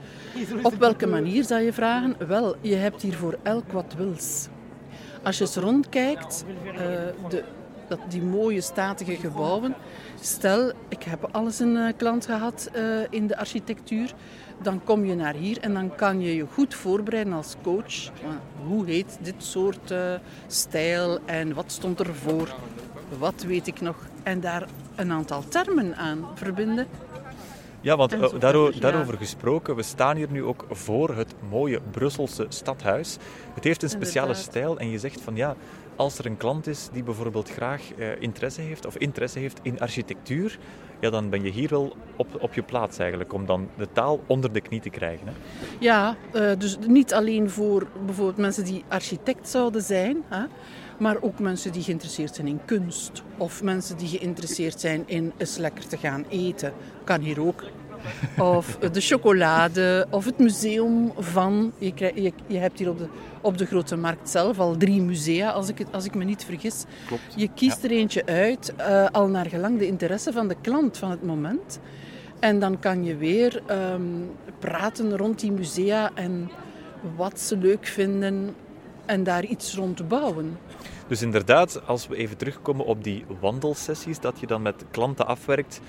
Op 0.62 0.74
welke 0.74 1.06
manier 1.06 1.44
zou 1.44 1.62
je 1.62 1.72
vragen? 1.72 2.16
Wel, 2.26 2.56
je 2.60 2.74
hebt 2.74 3.02
hier 3.02 3.14
voor 3.14 3.38
elk 3.42 3.72
wat 3.72 3.94
wils. 3.96 4.48
Als 5.22 5.38
je 5.38 5.44
eens 5.44 5.56
rondkijkt, 5.56 6.44
eh, 6.66 6.78
de, 7.28 7.44
dat, 7.88 7.98
die 8.08 8.22
mooie 8.22 8.60
statige 8.60 9.16
gebouwen. 9.16 9.74
Stel, 10.20 10.72
ik 10.88 11.02
heb 11.02 11.28
alles 11.32 11.58
een 11.58 11.76
eh, 11.76 11.92
klant 11.96 12.26
gehad 12.26 12.70
eh, 12.72 12.82
in 13.10 13.26
de 13.26 13.36
architectuur. 13.36 14.12
Dan 14.62 14.84
kom 14.84 15.04
je 15.04 15.14
naar 15.14 15.34
hier 15.34 15.60
en 15.60 15.74
dan 15.74 15.94
kan 15.94 16.20
je 16.20 16.34
je 16.34 16.46
goed 16.52 16.74
voorbereiden 16.74 17.32
als 17.32 17.54
coach. 17.62 18.10
Hoe 18.66 18.86
heet 18.86 19.18
dit 19.20 19.34
soort 19.38 19.94
stijl 20.46 21.18
en 21.24 21.54
wat 21.54 21.72
stond 21.72 22.00
ervoor? 22.00 22.54
Wat 23.18 23.42
weet 23.42 23.66
ik 23.66 23.80
nog? 23.80 23.96
En 24.22 24.40
daar 24.40 24.66
een 24.94 25.12
aantal 25.12 25.44
termen 25.48 25.96
aan 25.96 26.26
verbinden. 26.34 26.86
Ja, 27.82 27.96
want 27.96 28.12
eh, 28.12 28.28
daarover 28.80 29.16
gesproken, 29.16 29.76
we 29.76 29.82
staan 29.82 30.16
hier 30.16 30.30
nu 30.30 30.44
ook 30.44 30.66
voor 30.70 31.16
het 31.16 31.34
mooie 31.50 31.80
Brusselse 31.90 32.46
stadhuis. 32.48 33.16
Het 33.54 33.64
heeft 33.64 33.82
een 33.82 33.88
speciale 33.88 34.26
Inderdaad. 34.26 34.50
stijl 34.50 34.78
en 34.78 34.90
je 34.90 34.98
zegt 34.98 35.20
van 35.20 35.36
ja, 35.36 35.56
als 35.96 36.18
er 36.18 36.26
een 36.26 36.36
klant 36.36 36.66
is 36.66 36.88
die 36.92 37.02
bijvoorbeeld 37.02 37.50
graag 37.50 37.92
eh, 37.98 38.20
interesse 38.20 38.60
heeft 38.60 38.86
of 38.86 38.96
interesse 38.96 39.38
heeft 39.38 39.58
in 39.62 39.80
architectuur, 39.80 40.58
ja, 41.00 41.10
dan 41.10 41.30
ben 41.30 41.42
je 41.42 41.50
hier 41.50 41.68
wel 41.68 41.96
op, 42.16 42.26
op 42.40 42.54
je 42.54 42.62
plaats 42.62 42.98
eigenlijk 42.98 43.32
om 43.32 43.46
dan 43.46 43.68
de 43.76 43.88
taal 43.92 44.20
onder 44.26 44.52
de 44.52 44.60
knie 44.60 44.80
te 44.80 44.90
krijgen. 44.90 45.26
Hè? 45.26 45.32
Ja, 45.78 46.16
eh, 46.32 46.50
dus 46.58 46.78
niet 46.86 47.14
alleen 47.14 47.50
voor 47.50 47.86
bijvoorbeeld 48.06 48.36
mensen 48.36 48.64
die 48.64 48.84
architect 48.88 49.48
zouden 49.48 49.82
zijn, 49.82 50.22
hè, 50.28 50.44
maar 51.02 51.16
ook 51.20 51.38
mensen 51.38 51.72
die 51.72 51.82
geïnteresseerd 51.82 52.34
zijn 52.34 52.46
in 52.46 52.60
kunst. 52.64 53.22
Of 53.36 53.62
mensen 53.62 53.96
die 53.96 54.08
geïnteresseerd 54.08 54.80
zijn 54.80 55.02
in 55.06 55.32
eens 55.36 55.56
lekker 55.56 55.86
te 55.86 55.96
gaan 55.96 56.24
eten. 56.28 56.72
Kan 57.04 57.20
hier 57.20 57.40
ook. 57.40 57.62
Of 58.38 58.76
de 58.92 59.00
chocolade, 59.00 60.06
of 60.10 60.24
het 60.24 60.38
museum 60.38 61.12
van. 61.18 61.72
Je, 61.78 61.94
krijg- 61.94 62.14
je, 62.14 62.32
je 62.46 62.58
hebt 62.58 62.78
hier 62.78 62.88
op 62.88 62.98
de, 62.98 63.06
op 63.40 63.58
de 63.58 63.66
Grote 63.66 63.96
Markt 63.96 64.28
zelf 64.30 64.58
al 64.58 64.76
drie 64.76 65.02
musea, 65.02 65.50
als 65.50 65.68
ik, 65.68 65.78
het, 65.78 65.88
als 65.92 66.04
ik 66.04 66.14
me 66.14 66.24
niet 66.24 66.44
vergis. 66.44 66.84
Klopt. 67.06 67.22
Je 67.36 67.48
kiest 67.54 67.84
er 67.84 67.90
eentje 67.90 68.26
uit, 68.26 68.72
eh, 68.76 69.06
al 69.12 69.28
naar 69.28 69.46
gelang 69.46 69.78
de 69.78 69.86
interesse 69.86 70.32
van 70.32 70.48
de 70.48 70.56
klant 70.60 70.98
van 70.98 71.10
het 71.10 71.22
moment. 71.22 71.78
En 72.38 72.58
dan 72.58 72.78
kan 72.78 73.04
je 73.04 73.16
weer 73.16 73.62
ehm, 73.66 74.02
praten 74.58 75.16
rond 75.16 75.40
die 75.40 75.52
musea 75.52 76.10
en 76.14 76.50
wat 77.16 77.40
ze 77.40 77.56
leuk 77.56 77.86
vinden. 77.86 78.54
En 79.06 79.24
daar 79.24 79.44
iets 79.44 79.74
rond 79.74 79.96
te 79.96 80.04
bouwen. 80.04 80.58
Dus 81.06 81.22
inderdaad, 81.22 81.86
als 81.86 82.06
we 82.06 82.16
even 82.16 82.36
terugkomen 82.36 82.86
op 82.86 83.04
die 83.04 83.24
wandelsessies 83.40 84.20
dat 84.20 84.40
je 84.40 84.46
dan 84.46 84.62
met 84.62 84.84
klanten 84.90 85.26
afwerkt, 85.26 85.80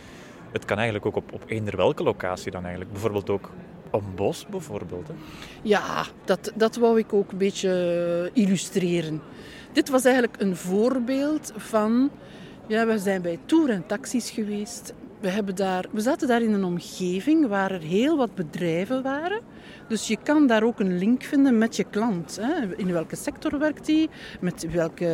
het 0.52 0.66
kan 0.66 0.78
eigenlijk 0.78 1.06
ook 1.06 1.16
op, 1.16 1.34
op 1.34 1.44
eender 1.46 1.76
welke 1.78 2.04
locatie 2.04 2.52
dan 2.52 2.62
eigenlijk. 2.62 2.92
Bijvoorbeeld 2.92 3.30
ook 3.30 3.50
een 3.92 4.16
bos 4.16 4.46
bijvoorbeeld. 4.50 5.08
Hè? 5.08 5.14
Ja, 5.62 6.06
dat, 6.26 6.52
dat 6.56 6.76
wou 6.76 7.00
ik 7.00 7.14
ook 7.14 7.32
een 7.32 7.38
beetje 7.38 8.30
illustreren. 8.34 9.22
Dit 9.72 9.90
was 9.90 10.06
eigenlijk 10.06 10.42
een 10.42 10.56
voorbeeld 10.56 11.54
van... 11.56 12.12
Ja, 12.68 12.86
we 12.86 13.00
zijn 13.00 13.22
bij 13.22 13.40
tour 13.46 13.70
en 13.70 13.86
taxis 13.86 14.30
geweest. 14.30 14.94
We, 15.24 15.30
hebben 15.30 15.56
daar, 15.56 15.86
we 15.92 16.02
zaten 16.02 16.28
daar 16.28 16.42
in 16.42 16.54
een 16.54 16.64
omgeving 16.64 17.48
waar 17.48 17.72
er 17.72 17.82
heel 17.82 18.18
wat 18.18 18.36
bedrijven 18.36 19.04
waren. 19.04 19.42
Dus 19.88 20.08
je 20.08 20.18
kan 20.24 20.48
daar 20.48 20.64
ook 20.64 20.80
een 20.80 20.98
link 20.98 21.24
vinden 21.24 21.58
met 21.58 21.76
je 21.76 21.84
klant. 21.84 22.40
Hè. 22.42 22.76
In 22.76 22.92
welke 22.92 23.16
sector 23.16 23.60
werkt 23.60 23.86
die? 23.86 24.10
Met 24.42 24.72
welke, 24.72 25.06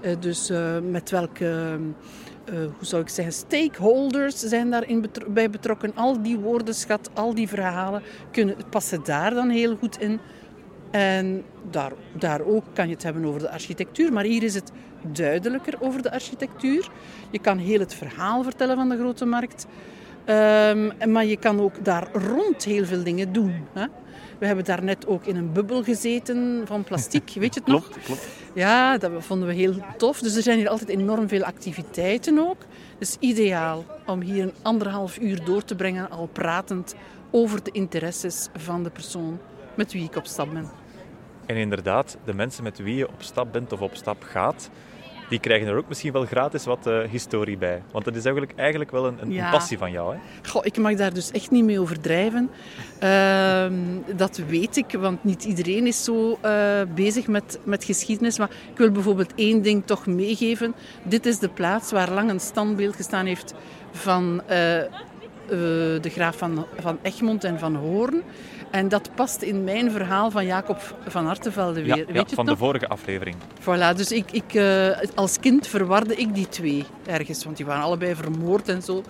eh, 0.00 0.12
dus, 0.20 0.50
uh, 0.50 0.78
met 0.90 1.10
welke 1.10 1.78
uh, 2.52 2.54
hoe 2.58 2.70
zou 2.80 3.02
ik 3.02 3.08
zeggen, 3.08 3.34
stakeholders 3.34 4.38
zijn 4.38 4.70
daarin 4.70 5.06
bij 5.28 5.50
betrokken. 5.50 5.94
Al 5.94 6.22
die 6.22 6.38
woordenschat, 6.38 7.10
al 7.14 7.34
die 7.34 7.48
verhalen 7.48 8.02
kunnen, 8.30 8.56
passen 8.70 9.04
daar 9.04 9.34
dan 9.34 9.48
heel 9.48 9.76
goed 9.76 10.00
in. 10.00 10.20
En 10.96 11.44
daar, 11.70 11.92
daar 12.12 12.40
ook 12.40 12.64
kan 12.72 12.88
je 12.88 12.94
het 12.94 13.02
hebben 13.02 13.24
over 13.24 13.40
de 13.40 13.50
architectuur, 13.50 14.12
maar 14.12 14.24
hier 14.24 14.42
is 14.42 14.54
het 14.54 14.72
duidelijker 15.12 15.74
over 15.80 16.02
de 16.02 16.12
architectuur. 16.12 16.88
Je 17.30 17.38
kan 17.38 17.58
heel 17.58 17.78
het 17.78 17.94
verhaal 17.94 18.42
vertellen 18.42 18.76
van 18.76 18.88
de 18.88 18.96
grote 18.96 19.24
markt. 19.24 19.66
Um, 20.28 20.92
maar 21.12 21.24
je 21.24 21.36
kan 21.36 21.60
ook 21.60 21.84
daar 21.84 22.08
rond 22.12 22.64
heel 22.64 22.84
veel 22.84 23.04
dingen 23.04 23.32
doen. 23.32 23.66
Hè? 23.72 23.86
We 24.38 24.46
hebben 24.46 24.64
daar 24.64 24.82
net 24.82 25.06
ook 25.06 25.26
in 25.26 25.36
een 25.36 25.52
bubbel 25.52 25.82
gezeten 25.82 26.62
van 26.64 26.84
plastic, 26.84 27.32
weet 27.34 27.54
je 27.54 27.60
het 27.60 27.68
nog? 27.74 27.88
Klopt, 27.88 28.04
klopt. 28.04 28.28
Ja, 28.54 28.98
dat 28.98 29.10
vonden 29.18 29.48
we 29.48 29.54
heel 29.54 29.74
tof. 29.96 30.20
Dus 30.20 30.36
er 30.36 30.42
zijn 30.42 30.58
hier 30.58 30.68
altijd 30.68 30.88
enorm 30.88 31.28
veel 31.28 31.44
activiteiten 31.44 32.38
ook. 32.38 32.62
Dus 32.98 33.16
ideaal 33.20 33.84
om 34.06 34.20
hier 34.20 34.42
een 34.42 34.54
anderhalf 34.62 35.18
uur 35.18 35.44
door 35.44 35.64
te 35.64 35.74
brengen, 35.74 36.10
al 36.10 36.28
pratend 36.32 36.94
over 37.30 37.62
de 37.62 37.70
interesses 37.70 38.48
van 38.54 38.82
de 38.82 38.90
persoon 38.90 39.38
met 39.76 39.92
wie 39.92 40.04
ik 40.04 40.16
op 40.16 40.26
stap 40.26 40.52
ben. 40.52 40.85
En 41.46 41.56
inderdaad, 41.56 42.16
de 42.24 42.34
mensen 42.34 42.62
met 42.62 42.78
wie 42.78 42.96
je 42.96 43.08
op 43.08 43.22
stap 43.22 43.52
bent 43.52 43.72
of 43.72 43.80
op 43.80 43.94
stap 43.94 44.22
gaat, 44.22 44.70
die 45.28 45.40
krijgen 45.40 45.68
er 45.68 45.76
ook 45.76 45.88
misschien 45.88 46.12
wel 46.12 46.24
gratis 46.24 46.64
wat 46.64 46.86
uh, 46.86 46.98
historie 47.10 47.56
bij. 47.56 47.82
Want 47.92 48.04
dat 48.04 48.14
is 48.16 48.24
eigenlijk, 48.24 48.58
eigenlijk 48.58 48.90
wel 48.90 49.06
een, 49.06 49.18
een, 49.20 49.32
Ja. 49.32 49.50
passie 49.50 49.78
van 49.78 49.90
jou. 49.90 50.14
Hè? 50.14 50.20
Goh, 50.48 50.64
ik 50.66 50.76
mag 50.78 50.94
daar 50.94 51.12
dus 51.14 51.30
echt 51.30 51.50
niet 51.50 51.64
mee 51.64 51.80
overdrijven. 51.80 52.50
Ehm, 52.98 53.74
dat 54.16 54.36
weet 54.36 54.76
ik, 54.76 54.92
want 54.92 55.24
niet 55.24 55.44
iedereen 55.44 55.86
is 55.86 56.04
zo 56.04 56.38
eh, 56.40 56.52
bezig 56.94 57.26
met, 57.26 57.58
met 57.64 57.84
geschiedenis. 57.84 58.38
Maar 58.38 58.50
ik 58.70 58.78
wil 58.78 58.90
bijvoorbeeld 58.90 59.34
één 59.34 59.62
ding 59.62 59.86
toch 59.86 60.06
meegeven. 60.06 60.74
Dit 61.02 61.26
is 61.26 61.38
de 61.38 61.48
plaats 61.48 61.90
waar 61.92 62.10
lang 62.10 62.30
een 62.30 62.40
standbeeld 62.40 62.96
gestaan 62.96 63.26
heeft 63.26 63.54
van 63.92 64.42
eh, 65.50 66.02
de 66.02 66.10
graaf 66.10 66.36
van, 66.36 66.66
van 66.78 66.98
Egmond 67.02 67.44
en 67.44 67.58
van 67.58 67.74
Hoorn. 67.74 68.22
En 68.70 68.88
dat 68.88 69.10
past 69.14 69.42
in 69.42 69.64
mijn 69.64 69.90
verhaal 69.90 70.30
van 70.30 70.46
Jacob 70.46 70.94
van 71.06 71.26
Artevelde 71.26 71.82
weer. 71.82 71.96
Ja, 71.96 72.04
Weet 72.04 72.14
ja, 72.14 72.24
je 72.28 72.34
van 72.34 72.46
de 72.46 72.56
vorige 72.56 72.88
aflevering. 72.88 73.36
Voilà, 73.60 73.96
dus 73.96 74.12
ik, 74.12 74.32
ik, 74.32 74.54
eh, 74.54 74.88
als 75.14 75.40
kind 75.40 75.66
verwarde 75.66 76.14
ik 76.14 76.34
die 76.34 76.48
twee 76.48 76.84
ergens, 77.06 77.44
want 77.44 77.56
die 77.56 77.66
waren 77.66 77.82
allebei 77.82 78.14
vermoord 78.14 78.68
en 78.68 78.82
zo. 78.82 79.02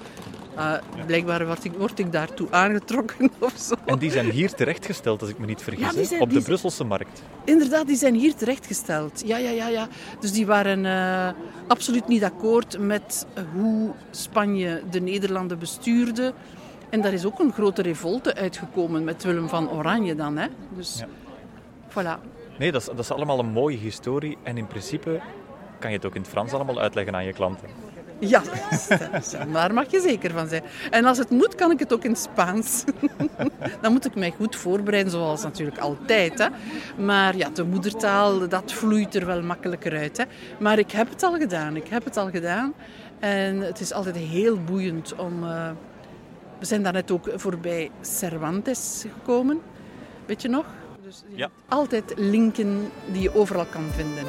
Uh, 0.56 0.72
Blijkbaar 1.06 1.46
word 1.46 1.64
ik, 1.64 1.72
word 1.72 1.98
ik 1.98 2.12
daartoe 2.12 2.46
aangetrokken 2.50 3.30
of 3.38 3.54
zo. 3.58 3.74
En 3.84 3.98
die 3.98 4.10
zijn 4.10 4.30
hier 4.30 4.52
terechtgesteld, 4.52 5.20
als 5.20 5.30
ik 5.30 5.38
me 5.38 5.46
niet 5.46 5.62
vergis, 5.62 5.94
Ja, 5.94 6.04
zijn- 6.04 6.20
op 6.20 6.30
de 6.30 6.42
Brusselse 6.42 6.84
markt. 6.84 7.22
Inderdaad, 7.44 7.86
die 7.86 7.96
zijn 7.96 8.14
hier 8.14 8.34
terechtgesteld. 8.34 9.22
Ja, 9.26 9.36
ja, 9.36 9.50
ja, 9.50 9.68
ja. 9.68 9.88
Dus 10.20 10.32
die 10.32 10.46
waren 10.46 10.86
eh, 10.86 11.28
absoluut 11.66 12.08
niet 12.08 12.24
akkoord 12.24 12.78
met 12.78 13.26
hoe 13.54 13.90
Spanje 14.10 14.82
de 14.90 15.00
Nederlanden 15.00 15.58
bestuurde. 15.58 16.32
En 16.90 17.00
daar 17.00 17.12
is 17.12 17.24
ook 17.24 17.38
een 17.38 17.52
grote 17.52 17.82
revolte 17.82 18.34
uitgekomen 18.34 19.04
met 19.04 19.22
Willem 19.24 19.48
van 19.48 19.70
Oranje 19.70 20.14
dan. 20.14 20.36
Hè? 20.36 20.46
Dus 20.76 20.98
Ja. 20.98 21.06
voilà. 21.90 22.20
Nee, 22.58 22.72
dat 22.72 22.80
is, 22.80 22.86
dat 22.86 22.98
is 22.98 23.10
allemaal 23.10 23.38
een 23.38 23.52
mooie 23.52 23.76
historie. 23.76 24.36
En 24.42 24.56
in 24.56 24.66
principe 24.66 25.20
kan 25.78 25.90
je 25.90 25.96
het 25.96 26.06
ook 26.06 26.14
in 26.14 26.20
het 26.20 26.30
Frans 26.30 26.52
allemaal 26.52 26.80
uitleggen 26.80 27.14
aan 27.14 27.24
je 27.24 27.32
klanten. 27.32 27.68
Ja, 28.18 28.42
daar 29.52 29.74
mag 29.74 29.90
je 29.90 30.00
zeker 30.00 30.30
van 30.30 30.48
zijn. 30.48 30.62
En 30.90 31.04
als 31.04 31.18
het 31.18 31.30
moet, 31.30 31.54
kan 31.54 31.70
ik 31.70 31.78
het 31.78 31.92
ook 31.92 32.04
in 32.04 32.16
Spaans. 32.16 32.84
Dan 33.82 33.92
moet 33.92 34.04
ik 34.04 34.14
mij 34.14 34.30
goed 34.36 34.56
voorbereiden, 34.56 35.12
zoals 35.12 35.42
natuurlijk 35.42 35.78
altijd. 35.78 36.38
Hè. 36.38 36.46
Maar 37.04 37.36
ja, 37.36 37.48
de 37.50 37.64
moedertaal, 37.64 38.48
dat 38.48 38.72
vloeit 38.72 39.14
er 39.14 39.26
wel 39.26 39.42
makkelijker 39.42 39.98
uit. 39.98 40.16
Hè. 40.16 40.24
Maar 40.58 40.78
ik 40.78 40.90
heb 40.90 41.08
het 41.10 41.22
al 41.22 41.34
gedaan. 41.34 41.76
Ik 41.76 41.86
heb 41.88 42.04
het 42.04 42.16
al 42.16 42.30
gedaan. 42.30 42.72
En 43.18 43.60
het 43.60 43.80
is 43.80 43.92
altijd 43.92 44.16
heel 44.16 44.58
boeiend 44.64 45.14
om... 45.14 45.44
eh, 45.44 45.70
we 46.58 46.64
zijn 46.66 46.82
daarnet 46.82 47.10
ook 47.10 47.30
voorbij 47.34 47.90
Cervantes 48.00 49.04
gekomen. 49.18 49.60
Weet 50.26 50.42
je 50.42 50.48
nog? 50.48 50.64
Dus 51.02 51.22
je 51.28 51.36
Ja. 51.36 51.48
altijd 51.68 52.12
linken 52.16 52.90
die 53.12 53.22
je 53.22 53.34
overal 53.34 53.66
kan 53.70 53.84
vinden. 53.96 54.24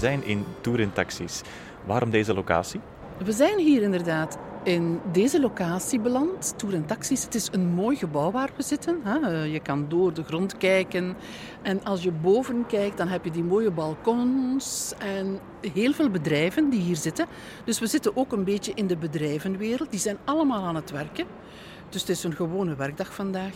Zijn 0.00 0.24
in 0.24 0.44
Tour 0.60 0.80
in 0.80 0.92
Taxis. 0.92 1.40
Waarom 1.86 2.10
deze 2.10 2.34
locatie? 2.34 2.80
We 3.24 3.32
zijn 3.32 3.58
hier 3.58 3.82
inderdaad 3.82 4.38
in 4.62 5.00
deze 5.12 5.40
locatie 5.40 6.00
beland, 6.00 6.54
Tour 6.56 6.74
en 6.74 6.86
Taxis. 6.86 7.22
Het 7.24 7.34
is 7.34 7.48
een 7.52 7.66
mooi 7.66 7.96
gebouw 7.96 8.30
waar 8.30 8.50
we 8.56 8.62
zitten. 8.62 9.00
Eh, 9.04 9.52
Je 9.52 9.60
kan 9.60 9.86
door 9.88 10.14
de 10.14 10.24
grond 10.24 10.56
kijken. 10.56 11.16
En 11.62 11.84
als 11.84 12.02
je 12.02 12.12
boven 12.12 12.66
kijkt, 12.66 12.96
dan 12.96 13.08
heb 13.08 13.24
je 13.24 13.30
die 13.30 13.44
mooie 13.44 13.70
balkons 13.70 14.92
en 14.98 15.38
heel 15.72 15.92
veel 15.92 16.10
bedrijven 16.10 16.70
die 16.70 16.80
hier 16.80 16.96
zitten. 16.96 17.26
Dus 17.64 17.78
we 17.80 17.86
zitten 17.86 18.16
ook 18.16 18.32
een 18.32 18.44
beetje 18.44 18.72
in 18.74 18.86
de 18.86 18.96
bedrijvenwereld. 18.96 19.90
Die 19.90 20.00
zijn 20.00 20.18
allemaal 20.24 20.64
aan 20.64 20.74
het 20.74 20.90
werken. 20.90 21.26
Dus 21.88 22.00
het 22.00 22.10
is 22.10 22.24
een 22.24 22.34
gewone 22.34 22.74
werkdag 22.74 23.14
vandaag. 23.14 23.54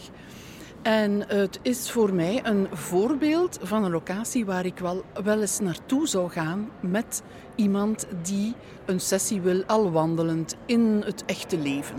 En 0.84 1.28
het 1.28 1.58
is 1.62 1.90
voor 1.90 2.14
mij 2.14 2.40
een 2.42 2.68
voorbeeld 2.72 3.58
van 3.62 3.84
een 3.84 3.90
locatie 3.90 4.44
waar 4.44 4.66
ik 4.66 4.78
wel, 4.78 5.04
wel 5.22 5.40
eens 5.40 5.60
naartoe 5.60 6.08
zou 6.08 6.30
gaan 6.30 6.70
met 6.80 7.22
iemand 7.54 8.06
die 8.22 8.54
een 8.84 9.00
sessie 9.00 9.40
wil, 9.40 9.64
al 9.66 9.90
wandelend 9.90 10.56
in 10.66 11.02
het 11.04 11.24
echte 11.24 11.58
leven. 11.58 11.96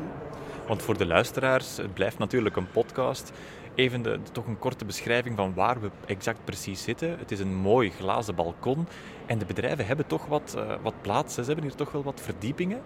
Want 0.67 0.81
voor 0.81 0.97
de 0.97 1.05
luisteraars, 1.05 1.77
het 1.77 1.93
blijft 1.93 2.17
natuurlijk 2.17 2.55
een 2.55 2.71
podcast. 2.71 3.31
Even 3.75 4.01
de, 4.01 4.19
toch 4.31 4.47
een 4.47 4.59
korte 4.59 4.85
beschrijving 4.85 5.35
van 5.35 5.53
waar 5.53 5.81
we 5.81 5.89
exact 6.05 6.39
precies 6.43 6.83
zitten. 6.83 7.19
Het 7.19 7.31
is 7.31 7.39
een 7.39 7.55
mooi 7.55 7.89
glazen 7.89 8.35
balkon. 8.35 8.87
En 9.25 9.37
de 9.37 9.45
bedrijven 9.45 9.85
hebben 9.85 10.07
toch 10.07 10.25
wat, 10.25 10.53
eh, 10.57 10.75
wat 10.81 11.01
plaats. 11.01 11.33
Ze 11.33 11.41
hebben 11.41 11.63
hier 11.63 11.75
toch 11.75 11.91
wel 11.91 12.03
wat 12.03 12.21
verdiepingen. 12.21 12.81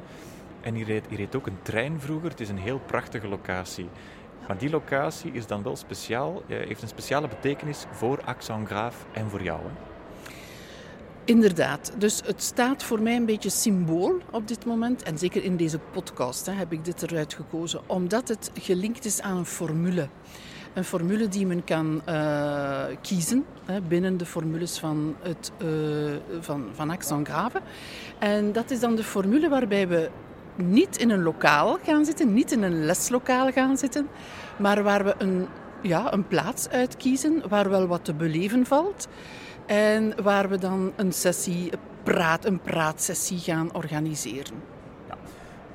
En 0.62 0.74
hier 0.74 0.86
reed, 0.86 1.06
hier 1.10 1.18
reed 1.18 1.36
ook 1.36 1.48
een 1.48 1.62
trein 1.62 2.00
vroeger. 2.00 2.30
Het 2.30 2.40
is 2.40 2.50
een 2.50 2.58
heel 2.58 2.80
prachtige 2.80 3.28
locatie. 3.28 3.90
Maar 4.50 4.58
die 4.58 4.70
locatie 4.70 5.32
is 5.32 5.48
dan 5.48 5.64
wel 5.64 5.76
speciaal, 5.76 6.44
eh, 6.48 6.58
heeft 6.58 6.82
een 6.82 6.88
speciale 6.88 7.28
betekenis 7.28 7.86
voor 7.92 8.22
Axan 8.26 8.66
Graaf 8.66 9.06
en 9.12 9.30
voor 9.30 9.44
jou. 9.44 9.60
Hè? 9.62 9.70
Inderdaad, 11.26 11.94
dus 11.98 12.22
het 12.26 12.42
staat 12.42 12.84
voor 12.84 13.02
mij 13.02 13.16
een 13.16 13.26
beetje 13.26 13.50
symbool 13.50 14.18
op 14.32 14.48
dit 14.48 14.66
moment. 14.66 15.04
En 15.04 15.18
zeker 15.18 15.44
in 15.44 15.58
deze 15.58 15.80
podcast 15.80 16.46
hè, 16.46 16.52
heb 16.52 16.72
ik 16.72 16.86
dit 16.86 17.02
eruit 17.02 17.34
gekozen, 17.34 17.82
omdat 17.86 18.28
het 18.28 18.52
gelinkt 18.54 19.06
is 19.06 19.22
aan 19.22 19.38
een 19.38 19.46
formule. 19.46 20.08
Een 20.74 20.84
formule 20.84 21.28
die 21.28 21.46
men 21.46 21.64
kan 21.64 22.02
eh, 22.06 22.84
kiezen 23.02 23.46
hè, 23.66 23.82
binnen 23.82 24.18
de 24.18 24.26
formules 24.26 24.80
van, 24.80 25.16
het, 25.20 25.52
eh 25.58 25.68
van, 26.40 26.70
van 26.74 26.90
Axon. 26.90 27.28
En 28.20 28.52
dat 28.52 28.72
is 28.72 28.80
dan 28.80 28.96
de 28.96 29.04
formule 29.04 29.50
waarbij 29.50 29.88
we 29.88 30.10
niet 30.62 30.98
in 30.98 31.10
een 31.10 31.24
lokaal 31.24 31.78
gaan 31.84 32.06
zitten, 32.06 32.34
niet 32.34 32.52
in 32.52 32.64
een 32.64 32.86
leslokaal 32.86 33.52
gaan 33.52 33.78
zitten, 33.78 34.08
maar 34.58 34.84
waar 34.84 35.04
we 35.04 35.16
een, 35.18 35.48
ja, 35.82 36.14
een 36.14 36.28
plaats 36.28 36.70
uitkiezen 36.70 37.50
waar 37.50 37.70
wel 37.70 37.88
wat 37.88 38.06
te 38.06 38.14
beleven 38.14 38.66
valt. 38.66 39.08
En 39.66 40.24
waar 40.24 40.50
we 40.50 40.58
dan 40.58 40.94
een 40.96 41.12
sessie, 41.12 41.72
praat, 42.04 42.46
een 42.46 42.60
praatsessie 42.60 43.38
gaan 43.38 43.74
organiseren. 43.74 44.56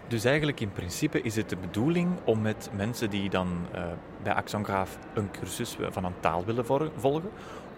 Dus 0.09 0.25
eigenlijk 0.25 0.61
in 0.61 0.73
principe 0.73 1.21
is 1.21 1.37
het 1.37 1.49
de 1.49 1.57
bedoeling 1.57 2.09
om 2.25 2.41
met 2.41 2.71
mensen 2.77 3.11
die 3.11 3.31
dan 3.31 3.49
eh, 3.73 3.83
bij 4.23 4.33
Axon 4.33 4.65
Graaf 4.65 4.99
een 5.15 5.31
cursus 5.31 5.77
van 5.91 6.05
een 6.05 6.21
taal 6.21 6.45
willen 6.45 6.65
volgen, 6.97 7.31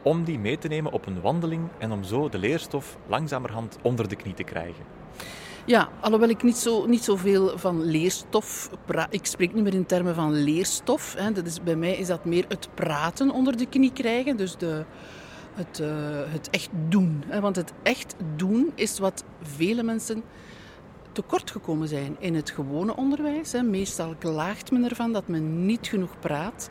om 0.02 0.25
die 0.25 0.38
mee 0.38 0.58
te 0.58 0.68
nemen 0.68 0.92
op 0.92 1.06
een 1.06 1.20
wandeling 1.20 1.68
en 1.78 1.92
om 1.92 2.04
zo 2.04 2.28
de 2.28 2.38
leerstof 2.38 2.96
langzamerhand 3.06 3.78
onder 3.82 4.08
de 4.08 4.16
knie 4.16 4.34
te 4.34 4.42
krijgen. 4.42 4.84
Ja, 5.66 5.88
alhoewel 6.00 6.28
ik 6.28 6.42
niet, 6.42 6.56
zo, 6.56 6.87
niet 6.87 7.04
zoveel 7.04 7.58
van 7.58 7.85
leerstof... 7.85 8.70
pra- 8.85 9.06
ik 9.11 9.26
spreek 9.26 9.54
niet 9.54 9.64
meer 9.64 9.75
in 9.75 9.87
termen 9.87 10.14
van 10.14 10.32
leerstof. 10.32 11.14
Hè. 11.18 11.32
Dat 11.32 11.46
is, 11.46 11.62
bij 11.62 11.76
mij 11.76 11.96
is 11.96 12.06
dat 12.06 12.25
meer 12.25 12.44
het 12.49 12.68
praten 12.75 13.30
onder 13.30 13.56
de 13.56 13.66
knie 13.66 13.92
krijgen. 13.92 14.37
Dus 14.37 14.56
de, 14.56 14.85
het, 15.54 15.80
eh, 15.80 15.88
het 16.32 16.50
echt 16.50 16.68
doen. 16.88 17.23
Hè. 17.26 17.40
Want 17.40 17.56
het 17.56 17.73
echt 17.82 18.14
doen 18.37 18.73
is 18.75 18.99
wat 18.99 19.25
vele 19.42 19.82
mensen 19.82 20.23
tekort 21.12 21.50
gekomen 21.50 21.88
zijn 21.88 22.16
in 22.18 22.35
het 22.35 22.50
gewone 22.50 22.96
onderwijs. 22.96 23.52
Hè. 23.52 23.62
Meestal 23.62 24.14
klaagt 24.18 24.70
men 24.70 24.88
ervan 24.88 25.12
dat 25.12 25.28
men 25.28 25.66
niet 25.66 25.87
genoeg 25.87 26.18
praat. 26.20 26.70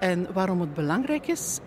En 0.00 0.26
waarom 0.32 0.60
het 0.60 0.74
belangrijk 0.74 1.26
is, 1.26 1.58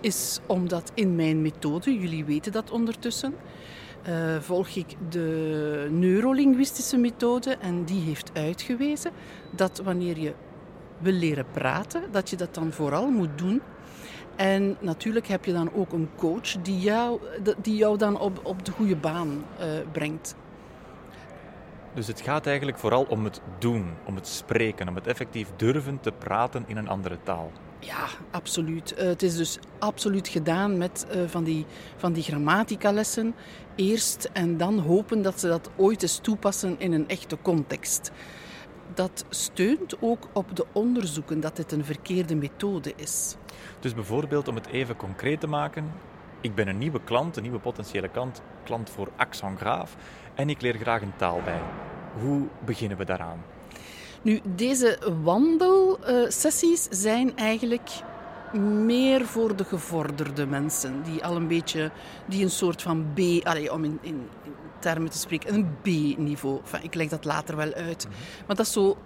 is 0.00 0.40
omdat 0.46 0.92
in 0.94 1.16
mijn 1.16 1.42
methode, 1.42 1.98
jullie 1.98 2.24
weten 2.24 2.52
dat 2.52 2.70
ondertussen, 2.70 3.34
uh, 4.08 4.40
volg 4.40 4.68
ik 4.68 4.96
de 5.08 5.88
neurolinguïstische 5.90 6.96
methode 6.96 7.56
en 7.60 7.84
die 7.84 8.00
heeft 8.00 8.30
uitgewezen 8.34 9.10
dat 9.50 9.80
wanneer 9.84 10.18
je 10.18 10.34
wil 10.98 11.12
leren 11.12 11.46
praten, 11.52 12.02
dat 12.10 12.30
je 12.30 12.36
dat 12.36 12.54
dan 12.54 12.72
vooral 12.72 13.10
moet 13.10 13.38
doen. 13.38 13.62
En 14.36 14.76
natuurlijk 14.80 15.26
heb 15.26 15.44
je 15.44 15.52
dan 15.52 15.72
ook 15.74 15.92
een 15.92 16.08
coach 16.16 16.62
die 16.62 16.78
jou, 16.78 17.20
die 17.62 17.76
jou 17.76 17.98
dan 17.98 18.20
op, 18.20 18.40
op 18.42 18.64
de 18.64 18.72
goede 18.72 18.96
baan 18.96 19.28
uh, 19.28 19.66
brengt. 19.92 20.36
Dus 21.94 22.06
het 22.06 22.20
gaat 22.20 22.46
eigenlijk 22.46 22.78
vooral 22.78 23.02
om 23.08 23.24
het 23.24 23.40
doen, 23.58 23.94
om 24.04 24.14
het 24.14 24.26
spreken, 24.26 24.88
om 24.88 24.94
het 24.94 25.06
effectief 25.06 25.48
durven 25.56 26.00
te 26.00 26.12
praten 26.12 26.64
in 26.66 26.76
een 26.76 26.88
andere 26.88 27.18
taal. 27.22 27.50
Ja, 27.78 28.06
absoluut. 28.30 28.92
Uh, 28.92 28.98
het 28.98 29.22
is 29.22 29.36
dus 29.36 29.58
absoluut 29.78 30.28
gedaan 30.28 30.78
met 30.78 31.06
uh, 31.14 31.22
van 31.26 31.44
die, 31.44 31.66
van 31.96 32.12
die 32.12 32.22
grammaticalessen 32.22 33.34
eerst 33.74 34.30
en 34.32 34.56
dan 34.56 34.78
hopen 34.78 35.22
dat 35.22 35.40
ze 35.40 35.48
dat 35.48 35.70
ooit 35.76 36.02
eens 36.02 36.18
toepassen 36.18 36.78
in 36.78 36.92
een 36.92 37.08
echte 37.08 37.38
context. 37.42 38.10
Dat 38.94 39.24
steunt 39.28 39.96
ook 40.00 40.28
op 40.32 40.56
de 40.56 40.66
onderzoeken 40.72 41.40
dat 41.40 41.56
dit 41.56 41.72
een 41.72 41.84
verkeerde 41.84 42.34
methode 42.34 42.92
is. 42.96 43.36
Dus 43.80 43.94
bijvoorbeeld 43.94 44.48
om 44.48 44.54
het 44.54 44.66
even 44.66 44.96
concreet 44.96 45.40
te 45.40 45.46
maken, 45.46 45.92
ik 46.40 46.54
ben 46.54 46.68
een 46.68 46.78
nieuwe 46.78 47.00
klant, 47.04 47.36
een 47.36 47.42
nieuwe 47.42 47.58
potentiële 47.58 48.08
klant, 48.08 48.42
klant 48.64 48.90
voor 48.90 49.08
Accent 49.16 49.58
Graaf 49.58 49.96
en 50.34 50.50
ik 50.50 50.60
leer 50.60 50.74
graag 50.74 51.02
een 51.02 51.16
taal 51.16 51.40
bij. 51.44 51.60
Hoe 52.20 52.46
beginnen 52.64 52.98
we 52.98 53.04
daaraan? 53.04 53.55
Nu, 54.22 54.40
deze 54.54 54.98
wandelsessies 55.22 56.86
zijn 56.90 57.36
eigenlijk 57.36 57.90
meer 58.58 59.26
voor 59.26 59.56
de 59.56 59.64
gevorderde 59.64 60.46
mensen. 60.46 61.02
Die 61.02 61.24
al 61.24 61.36
een 61.36 61.48
beetje, 61.48 61.90
die 62.26 62.42
een 62.42 62.50
soort 62.50 62.82
van 62.82 63.06
B, 63.14 63.18
allee, 63.42 63.72
om 63.72 63.84
in, 63.84 63.98
in, 64.00 64.28
termen 64.78 65.10
te 65.10 65.18
spreken, 65.18 65.54
een 65.54 65.76
B-niveau. 65.82 66.60
Enfin, 66.60 66.82
ik 66.82 66.94
leg 66.94 67.08
dat 67.08 67.24
later 67.24 67.56
wel 67.56 67.72
uit. 67.72 68.06
Mhm. 68.08 68.16
Maar 68.46 68.56
dat 68.56 68.66
is 68.66 68.72
zo 68.72 68.96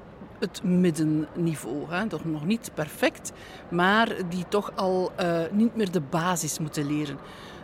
het 0.41 0.63
middenniveau. 0.63 1.85
Hè? 1.89 2.09
Toch 2.09 2.25
nog 2.25 2.47
niet 2.47 2.71
perfect, 2.75 3.33
maar 3.69 4.09
die 4.29 4.45
toch 4.49 4.73
al 4.75 5.13
uh, 5.21 5.41
niet 5.51 5.77
meer 5.77 5.91
de 5.91 6.01
basis 6.01 6.59
moeten 6.59 6.87
leren. 6.87 7.19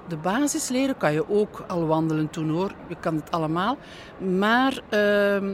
De 0.09 0.17
basis 0.17 0.69
leren 0.69 0.97
kan 0.97 1.13
je 1.13 1.29
ook 1.29 1.65
al 1.69 1.87
wandelen 1.87 2.31
toen 2.31 2.51
hoor. 2.51 2.73
Je 2.89 2.97
kan 3.01 3.15
het 3.15 3.31
allemaal. 3.31 3.77
Maar 4.39 4.81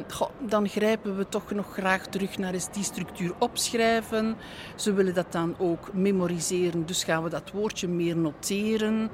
goh, 0.09 0.31
dan 0.39 0.69
grijpen 0.69 1.17
we 1.17 1.29
toch 1.29 1.51
nog 1.51 1.73
graag 1.73 2.07
terug 2.07 2.39
naar 2.39 2.53
eens 2.53 2.71
die 2.71 2.85
structuur 2.85 3.35
opschrijven. 3.39 4.37
Ze 4.77 4.93
willen 4.93 5.15
dat 5.15 5.33
dan 5.33 5.55
ook 5.59 5.93
memoriseren, 5.93 6.87
dus 6.87 7.05
gaan 7.05 7.23
we 7.23 7.29
dat 7.29 7.51
woordje 7.51 7.89
meer 7.89 8.17
noteren. 8.17 9.11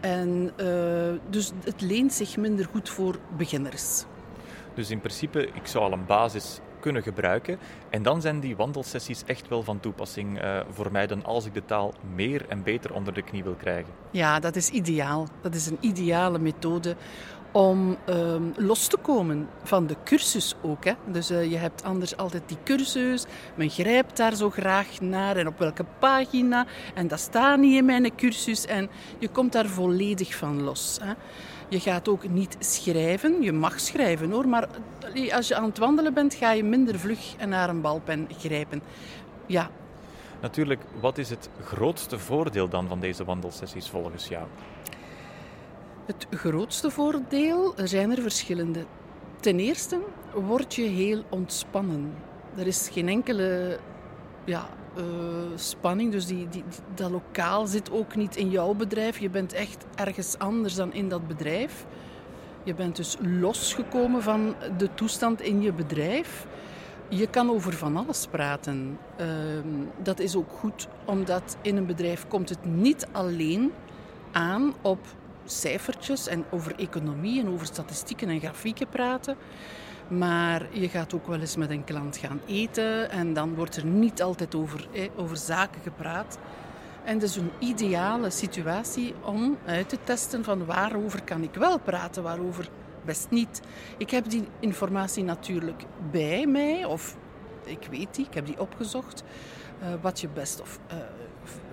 En, 0.00 0.52
uh, 0.60 0.66
dus 1.30 1.52
het 1.64 1.80
leent 1.80 2.12
zich 2.12 2.36
minder 2.36 2.68
goed 2.70 2.88
voor 2.88 3.18
beginners. 3.36 4.04
Dus 4.74 4.90
in 4.90 5.00
principe, 5.00 5.46
ik 5.46 5.66
zou 5.66 5.84
al 5.84 5.92
een 5.92 6.06
basis 6.06 6.60
kunnen 6.80 7.02
gebruiken. 7.02 7.58
En 7.90 8.02
dan 8.02 8.20
zijn 8.20 8.40
die 8.40 8.56
wandelsessies 8.56 9.22
echt 9.26 9.48
wel 9.48 9.62
van 9.62 9.80
toepassing 9.80 10.42
uh, 10.42 10.60
voor 10.70 10.92
mij 10.92 11.06
dan 11.06 11.24
als 11.24 11.46
ik 11.46 11.54
de 11.54 11.64
taal 11.64 11.94
meer 12.14 12.44
en 12.48 12.62
beter 12.62 12.94
onder 12.94 13.14
de 13.14 13.22
knie 13.22 13.44
wil 13.44 13.54
krijgen. 13.54 13.92
Ja, 14.10 14.40
dat 14.40 14.56
is 14.56 14.68
ideaal. 14.68 15.28
Dat 15.40 15.54
is 15.54 15.66
een 15.66 15.78
ideale 15.80 16.38
methode 16.38 16.96
om 17.52 17.96
uh, 18.08 18.16
los 18.56 18.86
te 18.86 18.96
komen 18.96 19.48
van 19.62 19.86
de 19.86 19.96
cursus 20.04 20.54
ook. 20.62 20.84
Hè. 20.84 20.92
Dus 21.06 21.30
uh, 21.30 21.50
je 21.50 21.56
hebt 21.56 21.84
anders 21.84 22.16
altijd 22.16 22.42
die 22.46 22.58
cursus, 22.64 23.24
men 23.54 23.70
grijpt 23.70 24.16
daar 24.16 24.34
zo 24.34 24.50
graag 24.50 25.00
naar 25.00 25.36
en 25.36 25.46
op 25.46 25.58
welke 25.58 25.84
pagina. 25.98 26.66
En 26.94 27.08
dat 27.08 27.20
staat 27.20 27.58
niet 27.58 27.74
in 27.74 27.84
mijn 27.84 28.14
cursus 28.14 28.66
en 28.66 28.90
je 29.18 29.28
komt 29.28 29.52
daar 29.52 29.66
volledig 29.66 30.34
van 30.34 30.62
los. 30.62 30.98
Hè. 31.02 31.12
Je 31.68 31.80
gaat 31.80 32.08
ook 32.08 32.28
niet 32.28 32.56
schrijven. 32.58 33.42
Je 33.42 33.52
mag 33.52 33.80
schrijven 33.80 34.30
hoor, 34.30 34.48
maar 34.48 34.68
als 35.32 35.48
je 35.48 35.56
aan 35.56 35.64
het 35.64 35.78
wandelen 35.78 36.14
bent, 36.14 36.34
ga 36.34 36.52
je 36.52 36.64
minder 36.64 36.98
vlug 36.98 37.36
naar 37.46 37.68
een 37.68 37.80
balpen 37.80 38.28
grijpen. 38.38 38.82
Ja. 39.46 39.70
Natuurlijk, 40.40 40.80
wat 41.00 41.18
is 41.18 41.30
het 41.30 41.48
grootste 41.64 42.18
voordeel 42.18 42.68
dan 42.68 42.88
van 42.88 43.00
deze 43.00 43.24
wandelsessies 43.24 43.88
volgens 43.88 44.28
jou? 44.28 44.46
Het 46.06 46.26
grootste 46.30 46.90
voordeel, 46.90 47.76
er 47.76 47.88
zijn 47.88 48.10
er 48.10 48.22
verschillende. 48.22 48.84
Ten 49.40 49.58
eerste 49.58 49.98
word 50.34 50.74
je 50.74 50.82
heel 50.82 51.22
ontspannen. 51.28 52.14
Er 52.56 52.66
is 52.66 52.88
geen 52.92 53.08
enkele 53.08 53.78
ja, 54.44 54.68
uh, 54.98 55.04
spanning. 55.54 56.12
Dus 56.12 56.26
die, 56.26 56.48
die, 56.48 56.64
dat 56.94 57.10
lokaal 57.10 57.66
zit 57.66 57.90
ook 57.90 58.16
niet 58.16 58.36
in 58.36 58.50
jouw 58.50 58.74
bedrijf. 58.74 59.18
Je 59.18 59.30
bent 59.30 59.52
echt 59.52 59.84
ergens 59.94 60.38
anders 60.38 60.74
dan 60.74 60.92
in 60.92 61.08
dat 61.08 61.28
bedrijf. 61.28 61.86
Je 62.62 62.74
bent 62.74 62.96
dus 62.96 63.16
losgekomen 63.20 64.22
van 64.22 64.54
de 64.76 64.94
toestand 64.94 65.40
in 65.40 65.62
je 65.62 65.72
bedrijf. 65.72 66.46
Je 67.08 67.26
kan 67.26 67.50
over 67.50 67.72
van 67.72 67.96
alles 67.96 68.26
praten. 68.26 68.98
Uh, 69.20 69.26
dat 70.02 70.18
is 70.18 70.36
ook 70.36 70.50
goed, 70.50 70.88
omdat 71.04 71.56
in 71.62 71.76
een 71.76 71.86
bedrijf 71.86 72.26
komt 72.28 72.48
het 72.48 72.64
niet 72.64 73.06
alleen 73.12 73.72
aan 74.32 74.74
op 74.82 74.98
cijfertjes 75.44 76.26
en 76.26 76.44
over 76.50 76.74
economie 76.78 77.40
en 77.40 77.48
over 77.48 77.66
statistieken 77.66 78.28
en 78.28 78.40
grafieken 78.40 78.88
praten. 78.88 79.36
Maar 80.08 80.66
je 80.70 80.88
gaat 80.88 81.14
ook 81.14 81.26
wel 81.26 81.40
eens 81.40 81.56
met 81.56 81.70
een 81.70 81.84
klant 81.84 82.16
gaan 82.16 82.40
eten 82.46 83.10
en 83.10 83.32
dan 83.32 83.54
wordt 83.54 83.76
er 83.76 83.84
niet 83.84 84.22
altijd 84.22 84.54
over, 84.54 84.88
over 85.16 85.36
zaken 85.36 85.80
gepraat. 85.82 86.38
En 87.04 87.18
dat 87.18 87.28
is 87.28 87.36
een 87.36 87.50
ideale 87.58 88.30
situatie 88.30 89.14
om 89.24 89.58
uit 89.66 89.88
te 89.88 89.98
testen 90.04 90.44
van 90.44 90.64
waarover 90.64 91.22
kan 91.22 91.42
ik 91.42 91.54
wel 91.54 91.78
praten, 91.78 92.22
waarover 92.22 92.68
best 93.04 93.30
niet. 93.30 93.60
Ik 93.96 94.10
heb 94.10 94.28
die 94.28 94.48
informatie 94.60 95.24
natuurlijk 95.24 95.82
bij 96.10 96.46
mij, 96.46 96.84
of 96.84 97.16
ik 97.64 97.86
weet 97.90 98.14
die, 98.14 98.26
ik 98.26 98.34
heb 98.34 98.46
die 98.46 98.60
opgezocht. 98.60 99.22
Uh, 99.82 99.88
wat 100.00 100.20
je 100.20 100.28
best 100.28 100.60
of 100.60 100.78
uh, 100.92 100.98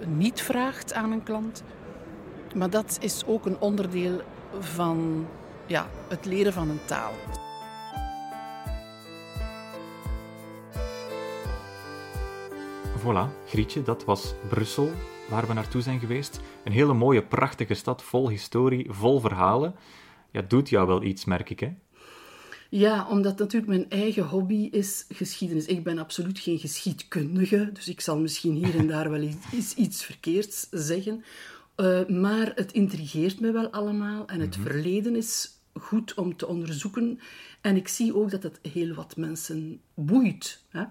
niet 0.08 0.42
vraagt 0.42 0.94
aan 0.94 1.12
een 1.12 1.24
klant. 1.24 1.64
Maar 2.56 2.70
dat 2.70 2.98
is 3.02 3.24
ook 3.26 3.46
een 3.46 3.60
onderdeel 3.60 4.22
van 4.60 5.28
ja, 5.66 5.88
het 6.08 6.26
leren 6.26 6.54
van 6.54 6.70
een 6.70 6.86
taal. 6.86 7.12
Voilà, 13.06 13.30
Grietje, 13.48 13.84
dat 13.84 14.06
was 14.06 14.34
Brussel, 14.50 14.92
waar 15.30 15.48
we 15.48 15.54
naartoe 15.54 15.82
zijn 15.82 16.00
geweest. 16.00 16.40
Een 16.64 16.72
hele 16.72 16.94
mooie, 16.94 17.24
prachtige 17.24 17.74
stad, 17.74 18.04
vol 18.04 18.30
historie, 18.30 18.88
vol 18.90 19.20
verhalen. 19.20 19.76
Ja, 20.32 20.42
doet 20.42 20.70
jou 20.70 20.88
wel 20.88 21.04
iets, 21.04 21.26
merk 21.26 21.50
ik, 21.50 21.60
hè? 21.60 21.74
Ja, 22.70 23.08
omdat 23.10 23.38
natuurlijk 23.38 23.72
mijn 23.72 23.90
eigen 23.90 24.24
hobby 24.24 24.68
is 24.72 25.06
geschiedenis. 25.10 25.66
Ik 25.66 25.84
ben 25.84 25.98
absoluut 25.98 26.40
geen 26.40 26.60
geschiedkundige, 26.60 27.70
dus 27.74 27.88
ik 27.88 28.02
zal 28.02 28.20
misschien 28.20 28.56
hier 28.56 28.76
en 28.76 28.88
daar 28.88 29.10
wel 29.10 29.22
iets, 29.52 29.74
iets 29.76 30.04
verkeerds 30.04 30.68
zeggen. 30.72 31.24
Uh, 31.78 32.06
maar 32.08 32.52
het 32.56 32.72
intrigeert 32.72 33.40
me 33.40 33.52
wel 33.52 33.70
allemaal 33.70 34.28
en 34.28 34.40
het 34.40 34.58
mhm. 34.58 34.68
verleden 34.68 35.16
is 35.16 35.50
goed 35.74 36.14
om 36.14 36.38
te 36.38 36.48
onderzoeken. 36.48 37.20
En 37.62 37.76
ik 37.76 37.88
zie 37.88 38.16
ook 38.16 38.32
dat 38.32 38.44
het 38.44 38.60
heel 38.72 38.94
wat 38.94 39.18
mensen 39.18 39.82
boeit. 39.94 40.62
Hè? 40.70 40.84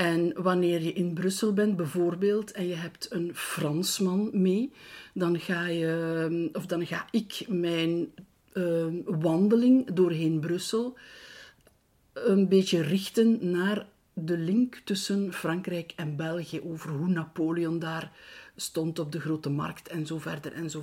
En 0.00 0.42
wanneer 0.42 0.82
je 0.82 0.92
in 0.92 1.14
Brussel 1.14 1.52
bent 1.52 1.76
bijvoorbeeld 1.76 2.52
en 2.52 2.66
je 2.66 2.74
hebt 2.74 3.06
een 3.10 3.34
Fransman 3.34 4.30
mee, 4.32 4.72
dan 5.14 5.38
ga, 5.38 5.66
je, 5.66 6.48
of 6.52 6.66
dan 6.66 6.86
ga 6.86 7.06
ik 7.10 7.44
mijn 7.48 8.14
uh, 8.52 8.86
wandeling 9.04 9.92
doorheen 9.92 10.40
Brussel 10.40 10.98
een 12.12 12.48
beetje 12.48 12.82
richten 12.82 13.50
naar 13.50 13.86
de 14.12 14.38
link 14.38 14.80
tussen 14.84 15.32
Frankrijk 15.32 15.92
en 15.96 16.16
België 16.16 16.60
over 16.60 16.90
hoe 16.90 17.08
Napoleon 17.08 17.78
daar 17.78 18.12
stond 18.56 18.98
op 18.98 19.12
de 19.12 19.20
grote 19.20 19.50
markt 19.50 19.88
en 19.88 20.06
zo 20.06 20.18
verder 20.18 20.52
en 20.52 20.70
zo 20.70 20.82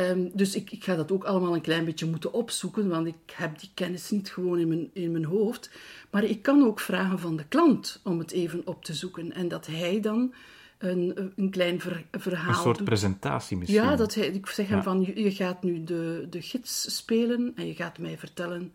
Ehm, 0.00 0.28
dus 0.32 0.54
ik, 0.54 0.72
ik, 0.72 0.84
ga 0.84 0.94
dat 0.94 1.12
ook 1.12 1.24
allemaal 1.24 1.54
een 1.54 1.60
klein 1.60 1.84
beetje 1.84 2.06
moeten 2.06 2.32
opzoeken, 2.32 2.88
want 2.88 3.06
ik 3.06 3.32
heb 3.34 3.58
die 3.58 3.70
kennis 3.74 4.10
niet 4.10 4.30
gewoon 4.30 4.58
in 4.58 4.68
mijn, 4.68 4.90
in 4.92 5.12
mijn 5.12 5.24
hoofd. 5.24 5.70
Maar 6.10 6.24
ik 6.24 6.42
kan 6.42 6.62
ook 6.62 6.80
vragen 6.80 7.18
van 7.18 7.36
de 7.36 7.44
klant 7.44 8.00
om 8.04 8.18
het 8.18 8.30
even 8.30 8.62
op 8.64 8.84
te 8.84 8.94
zoeken. 8.94 9.32
En 9.32 9.48
dat 9.48 9.66
hij 9.66 10.00
dan 10.00 10.34
een, 10.78 11.32
een 11.36 11.50
klein 11.50 11.80
verhaal 12.10 12.48
Een 12.48 12.54
soort 12.54 12.84
presentatie 12.84 13.56
misschien. 13.56 13.82
Ja, 13.82 13.96
dat 13.96 14.14
hij, 14.14 14.26
ik 14.26 14.46
zeg 14.46 14.68
hem 14.68 14.82
van, 14.82 15.12
je, 15.14 15.32
gaat 15.32 15.62
nu 15.62 15.84
de, 15.84 16.26
de 16.30 16.42
gids 16.42 16.96
spelen 16.96 17.52
en 17.56 17.66
je 17.66 17.74
gaat 17.74 17.98
mij 17.98 18.18
vertellen 18.18 18.72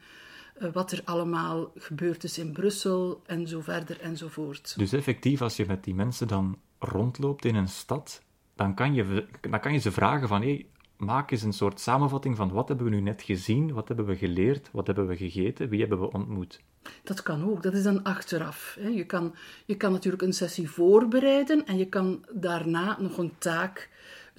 uh, 0.61 0.71
wat 0.73 0.91
er 0.91 1.01
allemaal 1.05 1.71
gebeurd 1.77 2.23
is 2.23 2.37
in 2.37 2.51
Brussel 2.51 3.21
en 3.25 3.47
zo 3.47 3.61
verder 3.61 3.99
enzovoort. 4.01 4.73
Dus 4.77 4.93
effectief, 4.93 5.41
als 5.41 5.55
je 5.55 5.65
met 5.67 5.83
die 5.83 5.95
mensen 5.95 6.27
dan 6.27 6.57
rondloopt 6.79 7.45
in 7.45 7.55
een 7.55 7.67
stad, 7.67 8.21
dan 8.55 8.73
kan 8.73 8.93
je, 8.93 9.25
dan 9.41 9.59
kan 9.59 9.73
je 9.73 9.79
ze 9.79 9.91
vragen 9.91 10.27
van, 10.27 10.41
hey, 10.41 10.65
maak 10.97 11.31
eens 11.31 11.41
een 11.41 11.53
soort 11.53 11.79
samenvatting 11.79 12.35
van 12.35 12.51
wat 12.51 12.67
hebben 12.67 12.85
we 12.85 12.95
nu 12.95 13.01
net 13.01 13.21
gezien, 13.21 13.73
wat 13.73 13.87
hebben 13.87 14.05
we 14.05 14.15
geleerd, 14.15 14.69
wat 14.71 14.87
hebben 14.87 15.07
we 15.07 15.15
gegeten, 15.15 15.69
wie 15.69 15.79
hebben 15.79 15.99
we 15.99 16.11
ontmoet. 16.11 16.61
Dat 17.03 17.23
kan 17.23 17.49
ook, 17.49 17.63
dat 17.63 17.73
is 17.73 17.83
dan 17.83 18.03
achteraf. 18.03 18.77
Je, 18.93 19.05
kan, 19.05 19.35
je 19.65 19.75
kan 19.75 19.91
natuurlijk 19.91 20.23
een 20.23 20.33
sessie 20.33 20.69
voorbereiden 20.69 21.65
en 21.65 21.77
je 21.77 21.85
kan 21.85 22.25
daarna 22.33 22.97
nog 22.99 23.17
een 23.17 23.33
taak 23.37 23.89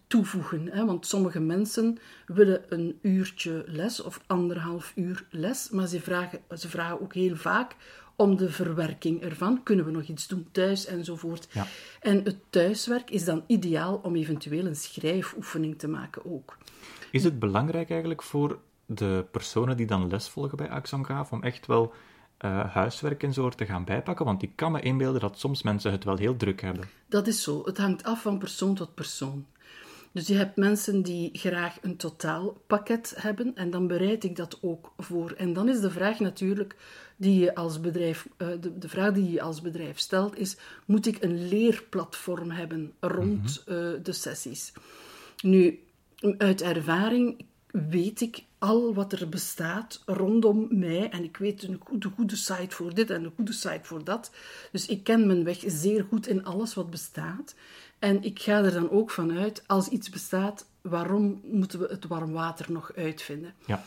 toevoegen. 0.06 0.68
Hè? 0.70 0.84
Want 0.84 1.06
sommige 1.06 1.40
mensen 1.40 1.98
willen 2.26 2.62
een 2.68 2.98
uurtje 3.02 3.64
les 3.66 4.02
of 4.02 4.20
anderhalf 4.26 4.92
uur 4.94 5.24
les, 5.30 5.70
maar 5.70 5.86
ze 5.86 6.00
vragen, 6.00 6.38
ze 6.56 6.68
vragen 6.68 7.00
ook 7.00 7.14
heel 7.14 7.36
vaak 7.36 7.76
om 8.16 8.36
de 8.36 8.50
verwerking 8.50 9.22
ervan. 9.22 9.62
Kunnen 9.62 9.84
we 9.84 9.90
nog 9.90 10.02
iets 10.02 10.26
doen 10.26 10.48
thuis 10.52 10.86
enzovoort. 10.86 11.48
Ja. 11.52 11.66
En 12.00 12.24
het 12.24 12.36
thuiswerk 12.50 13.10
is 13.10 13.24
dan 13.24 13.44
ideaal 13.46 14.00
om 14.02 14.16
eventueel 14.16 14.66
een 14.66 14.76
schrijfoefening 14.76 15.78
te 15.78 15.88
maken 15.88 16.24
ook. 16.24 16.56
Is 17.10 17.24
het 17.24 17.38
belangrijk 17.38 17.90
eigenlijk 17.90 18.22
voor 18.22 18.58
de 18.86 19.24
personen 19.30 19.76
die 19.76 19.86
dan 19.86 20.08
les 20.08 20.28
volgen 20.28 20.56
bij 20.56 20.70
Axongraaf 20.70 21.32
om 21.32 21.42
echt 21.42 21.66
wel 21.66 21.92
uh, 22.44 22.74
huiswerk 22.74 23.22
en 23.22 23.32
zo 23.32 23.48
te 23.48 23.66
gaan 23.66 23.84
bijpakken? 23.84 24.24
Want 24.24 24.42
ik 24.42 24.52
kan 24.54 24.72
me 24.72 24.80
inbeelden 24.80 25.20
dat 25.20 25.38
soms 25.38 25.62
mensen 25.62 25.92
het 25.92 26.04
wel 26.04 26.16
heel 26.16 26.36
druk 26.36 26.60
hebben. 26.60 26.88
Dat 27.08 27.26
is 27.26 27.42
zo. 27.42 27.62
Het 27.64 27.78
hangt 27.78 28.04
af 28.04 28.22
van 28.22 28.38
persoon 28.38 28.74
tot 28.74 28.94
persoon. 28.94 29.46
Dus 30.16 30.26
je 30.26 30.34
hebt 30.34 30.56
mensen 30.56 31.02
die 31.02 31.30
graag 31.32 31.78
een 31.82 31.96
totaalpakket 31.96 33.14
hebben 33.16 33.54
en 33.54 33.70
dan 33.70 33.86
bereid 33.86 34.24
ik 34.24 34.36
dat 34.36 34.58
ook 34.62 34.92
voor. 34.98 35.30
En 35.30 35.52
dan 35.52 35.68
is 35.68 35.80
de 35.80 35.90
vraag 35.90 36.18
natuurlijk 36.18 36.76
die 37.16 37.40
je 37.40 37.54
als 37.54 37.80
bedrijf, 37.80 38.28
uh, 38.38 38.48
de, 38.60 38.78
de, 38.78 38.88
vraag 38.88 39.12
die 39.12 39.30
je 39.30 39.42
als 39.42 39.60
bedrijf 39.60 39.98
stelt 39.98 40.38
is, 40.38 40.56
moet 40.86 41.06
ik 41.06 41.22
een 41.22 41.48
leerplatform 41.48 42.50
hebben 42.50 42.92
rond 43.00 43.64
uh, 43.68 43.74
de 44.02 44.12
sessies? 44.12 44.72
Nu, 45.42 45.80
uit 46.38 46.62
ervaring 46.62 47.44
weet 47.70 48.20
ik 48.20 48.44
al 48.58 48.94
wat 48.94 49.12
er 49.12 49.28
bestaat 49.28 50.02
rondom 50.06 50.66
mij. 50.70 51.10
En 51.10 51.24
ik 51.24 51.36
weet 51.36 51.62
een 51.62 51.80
goede, 51.84 52.08
goede 52.08 52.36
site 52.36 52.74
voor 52.74 52.94
dit 52.94 53.10
en 53.10 53.24
een 53.24 53.32
goede 53.36 53.52
site 53.52 53.80
voor 53.82 54.04
dat. 54.04 54.30
Dus 54.72 54.86
ik 54.86 55.04
ken 55.04 55.26
mijn 55.26 55.44
weg 55.44 55.62
zeer 55.66 56.04
goed 56.08 56.26
in 56.26 56.44
alles 56.44 56.74
wat 56.74 56.90
bestaat. 56.90 57.54
En 57.98 58.22
ik 58.22 58.38
ga 58.38 58.64
er 58.64 58.72
dan 58.72 58.90
ook 58.90 59.10
vanuit, 59.10 59.62
als 59.66 59.88
iets 59.88 60.10
bestaat, 60.10 60.66
waarom 60.80 61.40
moeten 61.44 61.78
we 61.78 61.86
het 61.90 62.06
warm 62.06 62.32
water 62.32 62.72
nog 62.72 62.92
uitvinden? 62.94 63.54
Ja. 63.66 63.82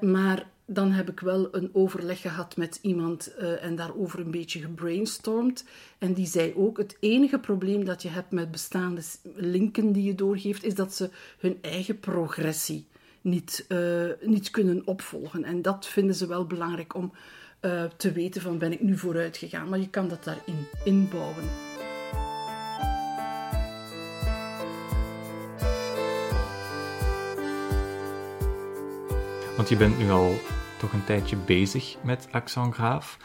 maar 0.00 0.46
dan 0.66 0.92
heb 0.92 1.10
ik 1.10 1.20
wel 1.20 1.54
een 1.54 1.70
overleg 1.72 2.20
gehad 2.20 2.56
met 2.56 2.78
iemand 2.82 3.32
uh, 3.40 3.64
en 3.64 3.76
daarover 3.76 4.20
een 4.20 4.30
beetje 4.30 4.60
gebrainstormd. 4.60 5.64
En 5.98 6.12
die 6.12 6.26
zei 6.26 6.54
ook: 6.54 6.78
het 6.78 6.96
enige 7.00 7.38
probleem 7.38 7.84
dat 7.84 8.02
je 8.02 8.08
hebt 8.08 8.30
met 8.30 8.50
bestaande 8.50 9.02
linken 9.34 9.92
die 9.92 10.02
je 10.02 10.14
doorgeeft, 10.14 10.64
is 10.64 10.74
dat 10.74 10.94
ze 10.94 11.10
hun 11.38 11.58
eigen 11.60 12.00
progressie 12.00 12.86
niet, 13.20 13.64
uh, 13.68 14.10
niet 14.20 14.50
kunnen 14.50 14.86
opvolgen. 14.86 15.44
En 15.44 15.62
dat 15.62 15.86
vinden 15.86 16.14
ze 16.14 16.26
wel 16.26 16.46
belangrijk 16.46 16.94
om 16.94 17.12
uh, 17.60 17.84
te 17.96 18.12
weten: 18.12 18.42
van 18.42 18.58
ben 18.58 18.72
ik 18.72 18.80
nu 18.80 18.96
vooruit 18.96 19.36
gegaan? 19.36 19.68
Maar 19.68 19.78
je 19.78 19.90
kan 19.90 20.08
dat 20.08 20.24
daarin 20.24 20.66
inbouwen. 20.84 21.44
Want 29.56 29.68
je 29.68 29.76
bent 29.76 29.98
nu 29.98 30.10
al 30.10 30.34
toch 30.78 30.92
een 30.92 31.04
tijdje 31.04 31.36
bezig 31.36 31.96
met 32.02 32.28
Accent 32.30 32.74
Graaf. 32.74 33.18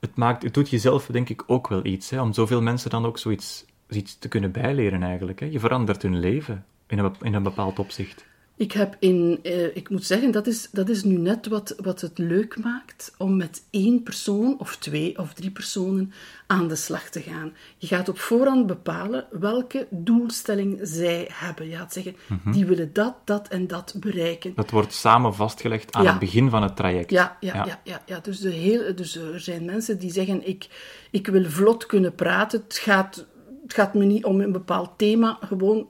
Het, 0.00 0.16
maakt, 0.16 0.42
het 0.42 0.54
doet 0.54 0.70
jezelf 0.70 1.06
denk 1.06 1.28
ik 1.28 1.42
ook 1.46 1.68
wel 1.68 1.84
iets, 1.84 2.10
hè, 2.10 2.20
om 2.20 2.32
zoveel 2.32 2.62
mensen 2.62 2.90
dan 2.90 3.06
ook 3.06 3.18
zoiets 3.18 3.64
iets 3.88 4.18
te 4.18 4.28
kunnen 4.28 4.52
bijleren 4.52 5.02
eigenlijk. 5.02 5.40
Hè. 5.40 5.46
Je 5.46 5.60
verandert 5.60 6.02
hun 6.02 6.18
leven 6.18 6.64
in 6.86 6.98
een, 6.98 7.14
in 7.20 7.34
een 7.34 7.42
bepaald 7.42 7.78
opzicht. 7.78 8.24
Ik 8.56 8.72
heb 8.72 8.96
in, 8.98 9.38
eh, 9.42 9.76
ik 9.76 9.88
moet 9.90 10.04
zeggen, 10.04 10.30
dat 10.30 10.46
is, 10.46 10.68
dat 10.72 10.88
is 10.88 11.04
nu 11.04 11.16
net 11.18 11.46
wat, 11.46 11.74
wat 11.82 12.00
het 12.00 12.18
leuk 12.18 12.58
maakt 12.62 13.14
om 13.18 13.36
met 13.36 13.62
één 13.70 14.02
persoon 14.02 14.58
of 14.58 14.76
twee 14.76 15.18
of 15.18 15.32
drie 15.32 15.50
personen 15.50 16.12
aan 16.46 16.68
de 16.68 16.76
slag 16.76 17.08
te 17.08 17.20
gaan. 17.20 17.52
Je 17.78 17.86
gaat 17.86 18.08
op 18.08 18.18
voorhand 18.18 18.66
bepalen 18.66 19.26
welke 19.30 19.86
doelstelling 19.90 20.78
zij 20.82 21.28
hebben. 21.32 21.68
Je 21.68 21.76
gaat 21.76 21.92
zeggen, 21.92 22.16
Mhm. 22.26 22.52
die 22.52 22.66
willen 22.66 22.92
dat, 22.92 23.14
dat 23.24 23.48
en 23.48 23.66
dat 23.66 23.94
bereiken. 24.00 24.52
Dat 24.54 24.70
wordt 24.70 24.92
samen 24.92 25.34
vastgelegd 25.34 25.92
aan 25.92 26.02
Ja. 26.02 26.10
het 26.10 26.18
begin 26.18 26.50
van 26.50 26.62
het 26.62 26.76
traject. 26.76 27.10
Ja, 27.10 27.36
ja, 27.40 27.54
Ja. 27.54 27.64
ja. 27.66 27.80
ja, 27.84 28.02
ja. 28.06 28.18
Dus, 28.22 28.40
de 28.40 28.50
heel, 28.50 28.94
dus 28.94 29.16
er 29.16 29.40
zijn 29.40 29.64
mensen 29.64 29.98
die 29.98 30.12
zeggen, 30.12 30.48
ik, 30.48 30.68
ik 31.10 31.26
wil 31.26 31.44
vlot 31.50 31.86
kunnen 31.86 32.14
praten. 32.14 32.60
Het 32.66 32.76
gaat, 32.78 33.26
het 33.62 33.74
gaat 33.74 33.94
me 33.94 34.04
niet 34.04 34.24
om 34.24 34.40
een 34.40 34.52
bepaald 34.52 34.90
thema, 34.96 35.38
gewoon 35.40 35.88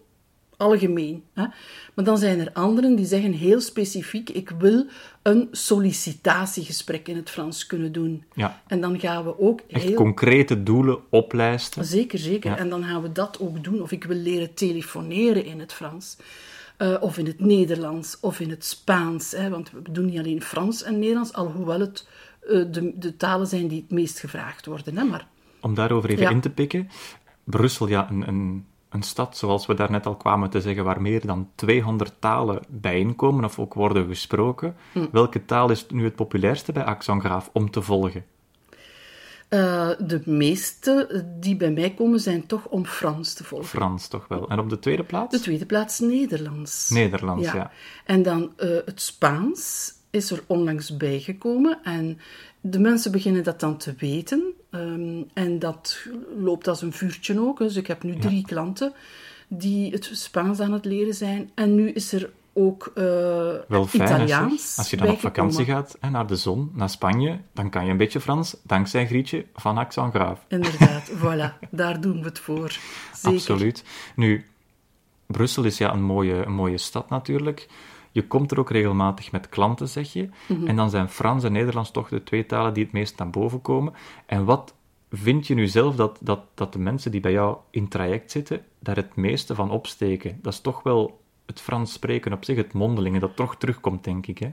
algemeen. 0.57 1.23
Hè? 1.33 1.45
Maar 1.95 2.05
dan 2.05 2.19
zijn 2.19 2.39
er 2.41 2.53
anderen 2.53 2.95
die 2.95 3.07
zeggen 3.07 3.33
heel 3.33 3.61
specifiek, 3.61 4.31
ik 4.31 4.51
wil 4.59 4.87
een 5.23 5.49
sollicitatiegesprek 5.51 7.09
in 7.09 7.17
het 7.17 7.31
Frans 7.31 7.67
kunnen 7.67 7.93
doen. 7.93 8.25
Ja. 8.35 8.63
En 8.67 8.81
dan 8.81 9.01
gaan 9.01 9.25
we 9.25 9.39
ook 9.41 9.61
Echt 9.69 9.85
heel... 9.85 9.95
concrete 9.95 10.63
doelen 10.63 10.99
oplijsten. 11.11 11.85
Zeker, 11.85 12.19
zeker. 12.19 12.51
Ja. 12.51 12.57
En 12.57 12.69
dan 12.69 12.85
gaan 12.85 13.03
we 13.03 13.13
dat 13.13 13.41
ook 13.41 13.65
doen. 13.65 13.83
Of 13.83 13.93
ik 13.93 14.05
wil 14.05 14.17
leren 14.17 14.55
telefoneren 14.55 15.45
in 15.45 15.61
het 15.61 15.73
Frans. 15.73 16.17
Eh, 16.77 16.97
of 17.01 17.19
in 17.19 17.27
het 17.27 17.41
Nederlands. 17.41 18.21
Of 18.21 18.41
in 18.41 18.51
het 18.51 18.65
Spaans. 18.65 19.31
Hè, 19.33 19.51
want 19.51 19.71
we 19.71 19.93
doen 19.93 20.05
niet 20.07 20.19
alleen 20.19 20.43
Frans 20.43 20.83
en 20.83 20.99
Nederlands. 20.99 21.33
Alhoewel 21.33 21.81
het 21.81 22.09
eh, 22.49 22.65
de, 22.71 22.93
de 22.99 23.17
talen 23.17 23.47
zijn 23.47 23.69
die 23.69 23.81
het 23.81 23.91
meest 23.91 24.19
gevraagd 24.19 24.67
worden. 24.67 24.97
Hè, 24.97 25.05
maar 25.05 25.27
Om 25.61 25.75
daarover 25.75 26.11
even 26.11 26.23
Ja. 26.23 26.31
in 26.31 26.41
te 26.41 26.51
pikken. 26.51 26.89
Brussel, 27.45 27.89
ja, 27.89 28.11
een, 28.11 28.29
een, 28.29 28.67
een 28.95 29.03
stad, 29.03 29.37
zoals 29.37 29.67
we 29.67 29.75
daarnet 29.75 30.07
al 30.07 30.17
kwamen 30.17 30.51
te 30.51 30.61
zeggen, 30.61 30.85
waar 30.85 31.03
meer 31.03 31.27
dan 31.27 31.51
200 31.55 32.13
talen 32.19 32.63
bijeenkomen 32.69 33.45
of 33.45 33.59
ook 33.59 33.75
worden 33.75 34.07
gesproken. 34.07 34.77
Hm. 34.93 35.07
Welke 35.13 35.45
taal 35.45 35.71
is 35.71 35.87
nu 35.89 36.05
het 36.05 36.15
populairste 36.15 36.73
bij 36.73 36.85
Accent 36.85 37.23
Graaf 37.23 37.51
om 37.53 37.71
te 37.71 37.83
volgen? 37.83 38.25
eh, 39.55 39.91
de 39.99 40.23
meeste 40.25 41.25
die 41.41 41.57
bij 41.57 41.71
mij 41.71 41.95
komen 41.95 42.21
zijn 42.21 42.47
toch 42.47 42.67
om 42.67 42.87
Frans 42.87 43.35
te 43.35 43.45
volgen. 43.45 43.69
Frans 43.69 44.09
toch 44.09 44.29
wel. 44.29 44.49
En 44.49 44.59
op 44.59 44.71
de 44.71 44.79
tweede 44.79 45.05
plaats? 45.05 45.37
De 45.37 45.43
tweede 45.43 45.67
plaats 45.67 45.99
Nederlands. 45.99 46.91
Nederlands, 46.91 47.53
ja. 47.53 47.71
En 48.05 48.23
dan 48.23 48.53
eh, 48.57 48.69
het 48.85 49.01
Spaans 49.01 49.93
is 50.15 50.31
er 50.31 50.43
onlangs 50.47 50.97
bijgekomen. 50.97 51.79
En 51.83 52.19
de 52.61 52.79
mensen 52.79 53.13
beginnen 53.13 53.45
dat 53.45 53.61
dan 53.61 53.77
te 53.77 53.95
weten. 53.99 54.43
Ehm, 54.71 55.23
en 55.33 55.59
dat 55.59 56.07
loopt 56.39 56.69
als 56.69 56.83
een 56.83 56.93
vuurtje 56.93 57.41
ook. 57.41 57.59
Dus 57.59 57.77
ik 57.77 57.87
heb 57.87 58.03
nu 58.03 58.19
drie 58.19 58.43
klanten 58.47 58.93
die 59.49 59.93
het 59.93 60.11
Spaans 60.13 60.61
aan 60.61 60.73
het 60.73 60.85
leren 60.85 61.15
zijn. 61.15 61.51
En 61.55 61.75
nu 61.75 61.91
is 61.91 62.13
er 62.13 62.31
ook 62.53 62.93
eh, 62.95 63.05
Wel 63.69 63.87
fijn, 63.87 64.03
Italiaans. 64.03 64.79
Als 64.79 64.91
je 64.91 64.97
dan 64.97 65.09
op 65.09 65.21
vakantie 65.21 65.65
gaat 65.65 65.97
hè, 66.01 66.11
naar 66.11 66.27
de 66.27 66.37
zon, 66.37 66.71
naar 66.75 66.91
Spanje, 66.91 67.39
dan 67.53 67.71
kan 67.71 67.85
je 67.85 67.91
een 67.91 67.97
beetje 67.97 68.21
Frans, 68.21 68.57
dankzij 68.63 69.07
Grietje 69.07 69.47
van 69.55 69.79
Accent 69.79 70.15
Graaf. 70.15 70.45
Inderdaad, 70.49 71.11
voilà. 71.23 71.69
Daar 71.71 72.01
doen 72.01 72.19
we 72.19 72.25
het 72.25 72.39
voor. 72.39 72.79
Zeker. 73.13 73.39
Absoluut. 73.39 73.85
Nu, 74.17 74.45
Brussel 75.27 75.65
is 75.65 75.79
ja 75.79 75.93
een 75.93 76.03
mooie, 76.03 76.45
een 76.45 76.55
mooie 76.55 76.79
stad 76.79 77.11
natuurlijk. 77.11 77.69
Je 78.15 78.27
komt 78.27 78.51
er 78.51 78.59
ook 78.59 78.71
regelmatig 78.71 79.33
met 79.33 79.49
klanten, 79.49 79.89
zeg 79.89 80.13
je. 80.13 80.29
Mhm. 80.49 80.67
En 80.67 80.77
dan 80.77 80.91
zijn 80.91 81.09
Frans 81.09 81.45
en 81.45 81.53
Nederlands 81.53 81.91
toch 81.91 82.09
de 82.09 82.23
twee 82.23 82.47
talen 82.47 82.75
die 82.75 82.85
het 82.85 82.93
meest 82.93 83.19
naar 83.19 83.31
boven 83.31 83.63
komen. 83.63 83.93
En 84.27 84.45
wat 84.45 84.75
vind 85.11 85.47
je 85.47 85.55
nu 85.55 85.67
zelf 85.67 85.97
dat, 85.97 86.19
dat, 86.21 86.41
dat 86.55 86.73
de 86.73 86.79
mensen 86.79 87.11
die 87.11 87.21
bij 87.21 87.33
jou 87.33 87.57
in 87.71 87.89
traject 87.89 88.31
zitten, 88.31 88.65
daar 88.79 88.97
het 88.97 89.17
meeste 89.17 89.55
van 89.55 89.71
opsteken? 89.71 90.39
Dat 90.43 90.53
is 90.53 90.61
toch 90.61 90.83
wel 90.83 91.21
het 91.47 91.61
Frans 91.61 91.93
spreken 91.93 92.33
op 92.33 92.45
zich, 92.45 92.57
het 92.57 92.73
mondelingen, 92.73 93.21
dat 93.21 93.37
toch 93.37 93.57
terugkomt, 93.57 94.05
denk 94.05 94.27
ik. 94.27 94.39
Hè? 94.39 94.53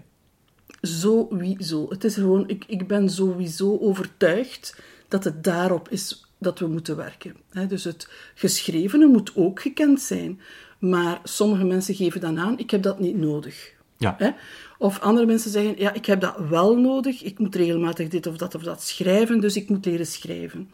Sowieso. 0.81 1.89
Het 1.89 2.03
is 2.03 2.13
gewoon, 2.13 2.49
ik, 2.49 2.63
ik 2.67 2.87
ben 2.87 3.09
sowieso 3.09 3.77
overtuigd 3.77 4.81
dat 5.07 5.23
het 5.23 5.43
daarop 5.43 5.89
is 5.89 6.25
dat 6.37 6.59
we 6.59 6.67
moeten 6.67 6.95
werken. 6.95 7.35
dus 7.67 7.83
het 7.83 8.09
geschrevene 8.35 9.07
moet 9.07 9.31
ook 9.35 9.61
gekend 9.61 10.01
zijn. 10.01 10.41
Maar 10.81 11.19
sommige 11.23 11.63
mensen 11.63 11.95
geven 11.95 12.21
dan 12.21 12.39
aan, 12.39 12.57
ik 12.59 12.71
heb 12.71 12.83
dat 12.83 12.99
niet 12.99 13.17
nodig. 13.17 13.73
Ja. 13.97 14.15
Hè? 14.17 14.29
Of 14.77 14.99
andere 14.99 15.25
mensen 15.25 15.51
zeggen, 15.51 15.73
ja, 15.77 15.93
ik 15.93 16.05
heb 16.05 16.21
dat 16.21 16.35
wel 16.49 16.77
nodig. 16.79 17.23
Ik 17.23 17.39
moet 17.39 17.55
regelmatig 17.55 18.07
dit 18.07 18.27
of 18.27 18.37
dat 18.37 18.55
of 18.55 18.63
dat 18.63 18.83
schrijven, 18.83 19.39
dus 19.39 19.55
ik 19.55 19.69
moet 19.69 19.85
leren 19.85 20.05
schrijven. 20.05 20.71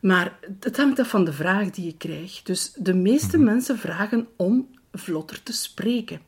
Maar 0.00 0.38
het 0.60 0.76
hangt 0.76 0.98
af 0.98 1.08
van 1.08 1.24
de 1.24 1.32
vraag 1.32 1.70
die 1.70 1.84
je 1.84 1.96
krijgt. 1.96 2.46
Dus 2.46 2.72
de 2.76 2.94
meeste 2.94 3.36
Mhm. 3.36 3.46
mensen 3.46 3.78
vragen 3.78 4.26
om 4.36 4.68
vlotter 4.92 5.42
te 5.42 5.52
spreken. 5.52 6.20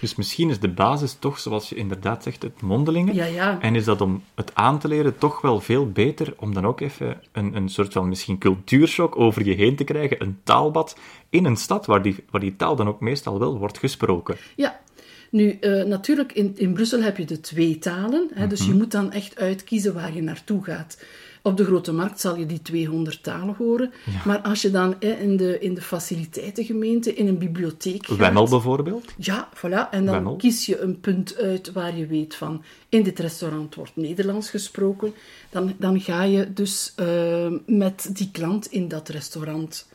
Dus 0.00 0.14
misschien 0.14 0.50
is 0.50 0.60
de 0.60 0.68
basis 0.68 1.16
toch, 1.18 1.38
zoals 1.38 1.68
je 1.68 1.74
inderdaad 1.74 2.22
zegt, 2.22 2.42
het 2.42 2.60
mondelingen. 2.60 3.14
Ja, 3.14 3.24
ja. 3.24 3.60
En 3.60 3.74
is 3.74 3.84
dat 3.84 4.00
om 4.00 4.22
het 4.34 4.54
aan 4.54 4.78
te 4.78 4.88
leren 4.88 5.18
toch 5.18 5.40
wel 5.40 5.60
veel 5.60 5.90
beter 5.90 6.34
om 6.36 6.54
dan 6.54 6.66
ook 6.66 6.80
even 6.80 7.20
een, 7.32 7.56
een 7.56 7.68
soort 7.68 7.92
van 7.92 8.08
misschien 8.08 8.38
cultuurshock 8.38 9.18
over 9.18 9.44
je 9.44 9.54
heen 9.54 9.76
te 9.76 9.84
krijgen, 9.84 10.22
een 10.22 10.38
taalbad 10.42 10.96
in 11.30 11.44
een 11.44 11.56
stad 11.56 11.86
waar 11.86 12.02
die, 12.02 12.24
waar 12.30 12.40
die 12.40 12.56
taal 12.56 12.76
dan 12.76 12.88
ook 12.88 13.00
meestal 13.00 13.38
wel 13.38 13.58
wordt 13.58 13.78
gesproken. 13.78 14.36
Ja, 14.56 14.80
nu 15.30 15.50
eh, 15.50 15.84
natuurlijk 15.84 16.32
in, 16.32 16.52
in 16.56 16.72
Brussel 16.72 17.02
heb 17.02 17.16
je 17.16 17.24
de 17.24 17.40
twee 17.40 17.78
talen, 17.78 18.30
hè, 18.34 18.46
dus 18.46 18.66
je 18.66 18.74
moet 18.74 18.90
dan 18.90 19.12
echt 19.12 19.38
uitkiezen 19.38 19.94
waar 19.94 20.14
je 20.14 20.22
naartoe 20.22 20.64
gaat. 20.64 20.98
Op 21.46 21.56
de 21.56 21.64
grote 21.64 21.92
markt 21.92 22.20
zal 22.20 22.36
je 22.36 22.46
die 22.46 22.62
200 22.62 23.22
talen 23.22 23.54
horen. 23.58 23.92
Maar 24.24 24.38
als 24.38 24.62
je 24.62 24.70
dan 24.70 24.94
hè, 25.00 25.10
in, 25.10 25.36
de, 25.36 25.58
in 25.58 25.74
de 25.74 25.82
faciliteitengemeente, 25.82 27.14
in 27.14 27.26
een 27.26 27.38
bibliotheek 27.38 28.06
gaat... 28.06 28.16
Wemmel 28.16 28.48
bijvoorbeeld? 28.48 29.12
Ja, 29.16 29.48
voilà. 29.54 29.90
En 29.90 30.04
dan 30.04 30.14
Wemmel. 30.14 30.36
kies 30.36 30.66
je 30.66 30.80
een 30.80 31.00
punt 31.00 31.36
uit 31.36 31.72
waar 31.72 31.96
je 31.96 32.06
weet 32.06 32.34
van... 32.34 32.62
In 32.88 33.02
dit 33.02 33.18
restaurant 33.18 33.74
wordt 33.74 33.96
Nederlands 33.96 34.50
gesproken. 34.50 35.14
Dan, 35.50 35.74
dan 35.78 36.00
ga 36.00 36.22
je 36.22 36.52
dus 36.52 36.92
eh, 36.96 37.52
met 37.66 38.10
die 38.12 38.30
klant 38.32 38.66
in 38.66 38.88
dat 38.88 39.08
restaurant 39.08 39.88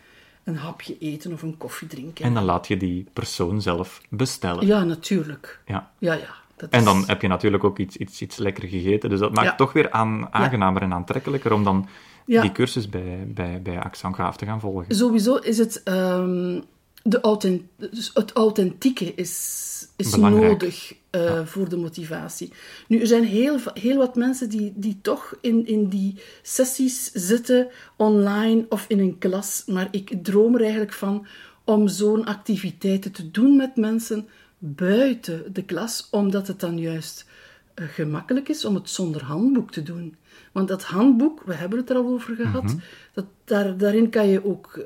een 0.43 0.57
hapje 0.57 0.97
eten 0.99 1.33
of 1.33 1.41
een 1.41 1.57
koffie 1.57 1.87
drinken. 1.87 2.25
En 2.25 2.33
dan 2.33 2.43
laat 2.43 2.67
je 2.67 2.77
die 2.77 3.05
persoon 3.13 3.61
zelf 3.61 4.01
bestellen. 4.09 4.67
Ja, 4.67 4.83
natuurlijk. 4.83 5.59
Ja. 5.65 5.91
Ja, 5.97 6.13
ja. 6.13 6.39
Dat 6.61 6.69
En 6.69 6.79
is- 6.79 6.85
dan 6.85 7.03
heb 7.07 7.21
je 7.21 7.27
natuurlijk 7.27 7.63
ook 7.63 7.79
iets, 7.79 7.97
iets, 7.97 8.21
iets 8.21 8.37
lekker 8.37 8.67
gegeten. 8.67 9.09
Dus 9.09 9.19
dat 9.19 9.33
maakt 9.33 9.47
Ja. 9.47 9.55
toch 9.55 9.73
weer 9.73 9.91
aan, 9.91 10.27
aangenamer 10.33 10.81
en 10.81 10.93
aantrekkelijker 10.93 11.53
om 11.53 11.63
dan 11.63 11.87
Ja. 12.25 12.41
die 12.41 12.51
cursus 12.51 12.89
bij, 12.89 13.23
bij, 13.27 13.61
bij 13.61 13.79
Accent 13.79 14.37
te 14.37 14.45
gaan 14.45 14.59
volgen. 14.59 14.95
Sowieso 14.95 15.35
is 15.35 15.57
het... 15.57 15.83
ehm, 15.83 16.59
de 17.03 17.21
authent, 17.21 17.61
dus 17.77 18.11
het 18.13 18.31
authentieke 18.31 19.13
is, 19.15 19.87
is 19.95 20.09
Belangrijk. 20.11 20.51
nodig 20.51 20.93
eh, 21.09 21.45
voor 21.45 21.69
de 21.69 21.77
motivatie. 21.77 22.53
Nu, 22.87 22.99
er 22.99 23.07
zijn 23.07 23.23
heel, 23.23 23.57
heel 23.73 23.97
wat 23.97 24.15
mensen 24.15 24.49
die, 24.49 24.73
die 24.75 24.97
toch 25.01 25.33
in, 25.41 25.67
in 25.67 25.87
die 25.87 26.19
sessies 26.41 27.11
zitten, 27.13 27.67
online 27.95 28.65
of 28.69 28.85
in 28.87 28.99
een 28.99 29.17
klas. 29.17 29.63
Maar 29.67 29.87
ik 29.91 30.13
droom 30.23 30.55
er 30.55 30.61
eigenlijk 30.61 30.93
van 30.93 31.25
om 31.63 31.87
zo'n 31.87 32.25
activiteiten 32.25 33.11
te 33.11 33.31
doen 33.31 33.55
met 33.55 33.75
mensen 33.75 34.27
buiten 34.63 35.53
de 35.53 35.63
klas, 35.63 36.07
omdat 36.11 36.47
het 36.47 36.59
dan 36.59 36.79
juist 36.79 37.25
eh, 37.73 37.85
gemakkelijk 37.87 38.49
is 38.49 38.65
om 38.65 38.75
het 38.75 38.89
zonder 38.89 39.23
handboek 39.23 39.71
te 39.71 39.83
doen. 39.83 40.15
Want 40.51 40.67
dat 40.67 40.83
handboek, 40.83 41.43
we 41.45 41.53
hebben 41.53 41.79
het 41.79 41.89
er 41.89 41.95
al 41.95 42.07
over 42.07 42.35
gehad, 42.35 42.75
dat, 43.13 43.25
daar, 43.43 43.77
daarin 43.77 44.09
kan 44.09 44.27
je 44.27 44.45
ook 44.45 44.77
eh, 44.77 44.85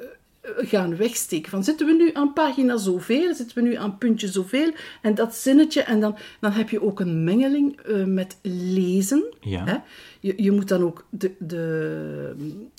gaan 0.70 0.96
wegsteken. 0.96 1.50
Van 1.50 1.64
zitten 1.64 1.88
we 1.88 1.94
nu 1.94 2.10
aan 2.14 2.34
pagina 2.34 2.78
zoveel, 2.78 3.36
zitten 3.36 3.58
we 3.58 3.70
nu 3.70 3.76
aan 3.76 3.98
puntje 3.98 4.28
zoveel, 4.28 4.72
en 5.02 5.16
dat 5.16 5.36
zinnetje, 5.36 5.82
en 5.82 6.00
dan, 6.00 6.16
dan 6.40 6.52
heb 6.52 6.70
je 6.70 6.82
ook 6.82 7.00
een 7.00 7.24
mengeling 7.24 7.80
eh, 7.80 8.04
met 8.04 8.38
lezen. 8.42 9.24
Ja. 9.40 9.66
Hè? 9.66 9.78
Je, 10.20 10.44
je 10.44 10.52
moet 10.52 10.68
dan 10.68 10.84
ook 10.84 11.06
de, 11.10 11.32
de, 11.40 12.36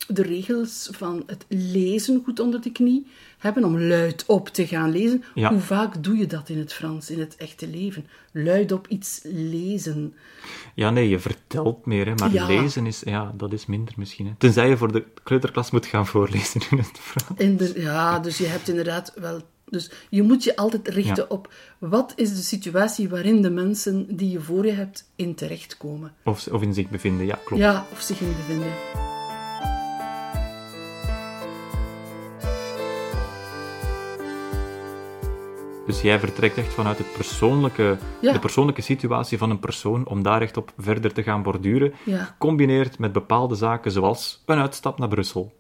de 0.09 0.23
regels 0.23 0.89
van 0.93 1.23
het 1.27 1.45
lezen 1.49 2.23
goed 2.25 2.41
onder 2.41 2.61
de 2.61 2.73
knie 2.73 3.07
hebben, 3.47 3.65
om 3.65 3.81
luidop 3.81 4.49
te 4.49 4.67
gaan 4.67 4.91
lezen. 4.91 5.25
Ja. 5.35 5.49
Hoe 5.51 5.61
vaak 5.61 6.03
doe 6.03 6.17
je 6.17 6.27
dat 6.27 6.49
in 6.49 6.59
het 6.59 6.73
Frans, 6.73 7.11
in 7.11 7.21
het 7.21 7.37
echte 7.37 7.69
leven? 7.69 8.07
Luidop 8.33 8.87
iets 8.89 9.21
lezen. 9.25 10.15
Ja, 10.75 10.91
nee, 10.91 11.09
je 11.09 11.19
vertelt 11.19 11.87
meer, 11.87 12.07
hè, 12.07 12.15
maar 12.15 12.33
Ja. 12.33 12.47
lezen 12.47 12.87
is, 12.87 13.03
ja, 13.05 13.33
dat 13.37 13.53
is 13.53 13.67
minder 13.67 13.95
misschien. 13.97 14.27
Hè. 14.27 14.33
Tenzij 14.39 14.69
je 14.69 14.77
voor 14.77 14.93
de 14.93 15.05
kleuterklas 15.23 15.71
moet 15.71 15.87
gaan 15.87 16.07
voorlezen 16.07 16.61
in 16.71 16.79
het 16.79 16.99
Frans. 17.01 17.41
In 17.41 17.57
de, 17.57 17.73
ja, 17.77 18.19
dus 18.19 18.39
je 18.39 18.47
hebt 18.47 18.69
inderdaad 18.69 19.13
wel. 19.15 19.41
Dus 19.69 19.91
je 20.11 20.23
moet 20.23 20.45
je 20.45 20.57
altijd 20.57 20.89
richten 20.89 21.17
Ja. 21.17 21.25
op 21.29 21.53
wat 21.79 22.13
is 22.17 22.31
de 22.37 22.43
situatie 22.43 23.09
waarin 23.09 23.43
de 23.43 23.51
mensen 23.51 24.17
die 24.17 24.31
je 24.31 24.41
voor 24.41 24.67
je 24.67 24.73
hebt 24.73 25.11
in 25.17 25.35
terechtkomen. 25.35 26.13
Of, 26.25 26.47
of 26.47 26.63
in 26.63 26.75
zich 26.75 26.89
bevinden, 26.89 27.27
ja, 27.27 27.39
klopt. 27.45 27.63
Ja, 27.63 27.87
of 27.93 28.01
zich 28.01 28.21
in 28.21 28.35
bevinden. 28.37 28.73
Dus 35.87 36.01
jij 36.01 36.19
vertrekt 36.19 36.57
echt 36.57 36.73
vanuit 36.73 36.99
het 36.99 37.13
persoonlijke, 37.13 37.97
Ja. 38.21 38.33
de 38.33 38.39
persoonlijke 38.39 38.83
situatie 38.83 39.39
van 39.39 39.51
een 39.51 39.59
persoon 39.59 40.07
om 40.07 40.23
daar 40.23 40.43
echt 40.43 40.57
op 40.57 40.73
verder 40.79 41.13
te 41.13 41.23
gaan 41.23 41.43
borduren, 41.43 41.93
Ja. 42.05 42.25
gecombineerd 42.25 42.99
met 42.99 43.13
bepaalde 43.13 43.55
zaken 43.55 43.91
zoals 43.91 44.43
een 44.47 44.59
uitstap 44.59 44.99
naar 44.99 45.09
Brussel. 45.09 45.53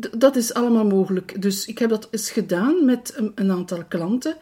D- 0.00 0.20
dat 0.20 0.36
is 0.36 0.54
allemaal 0.54 0.86
mogelijk. 0.86 1.42
Dus 1.42 1.66
ik 1.66 1.78
heb 1.78 1.90
dat 1.90 2.08
eens 2.10 2.30
gedaan 2.30 2.84
met 2.84 3.12
een, 3.16 3.32
een 3.34 3.50
aantal 3.50 3.84
klanten. 3.88 4.36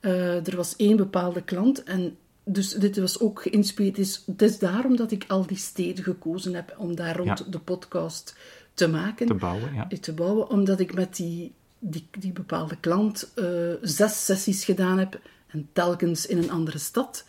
Eh, 0.00 0.46
er 0.46 0.56
was 0.56 0.76
één 0.76 0.96
bepaalde 0.96 1.42
klant 1.42 1.82
en 1.84 2.16
dus 2.44 2.72
dit 2.72 2.98
was 2.98 3.20
ook 3.20 3.42
geïnspireerd. 3.42 3.96
Het 3.96 4.06
is, 4.06 4.22
het 4.26 4.42
is 4.42 4.58
daarom 4.58 4.96
dat 4.96 5.10
ik 5.10 5.24
al 5.28 5.46
die 5.46 5.56
steden 5.56 6.04
gekozen 6.04 6.54
heb 6.54 6.74
om 6.78 6.94
daar 6.96 7.16
rond 7.16 7.38
Ja. 7.38 7.44
de 7.50 7.58
podcast 7.58 8.36
te 8.74 8.88
maken. 8.88 9.26
te 9.26 9.34
bouwen. 9.34 9.74
Ja. 9.74 9.86
te 10.00 10.12
bouwen, 10.12 10.50
omdat 10.50 10.80
ik 10.80 10.94
met 10.94 11.16
die, 11.16 11.52
die, 11.78 12.08
die 12.18 12.32
bepaalde 12.32 12.76
klant 12.80 13.30
eh, 13.34 13.72
zes 13.82 14.24
sessies 14.24 14.64
gedaan 14.64 14.98
heb 14.98 15.20
en 15.46 15.68
telkens 15.72 16.26
in 16.26 16.38
een 16.38 16.50
andere 16.50 16.78
stad. 16.78 17.24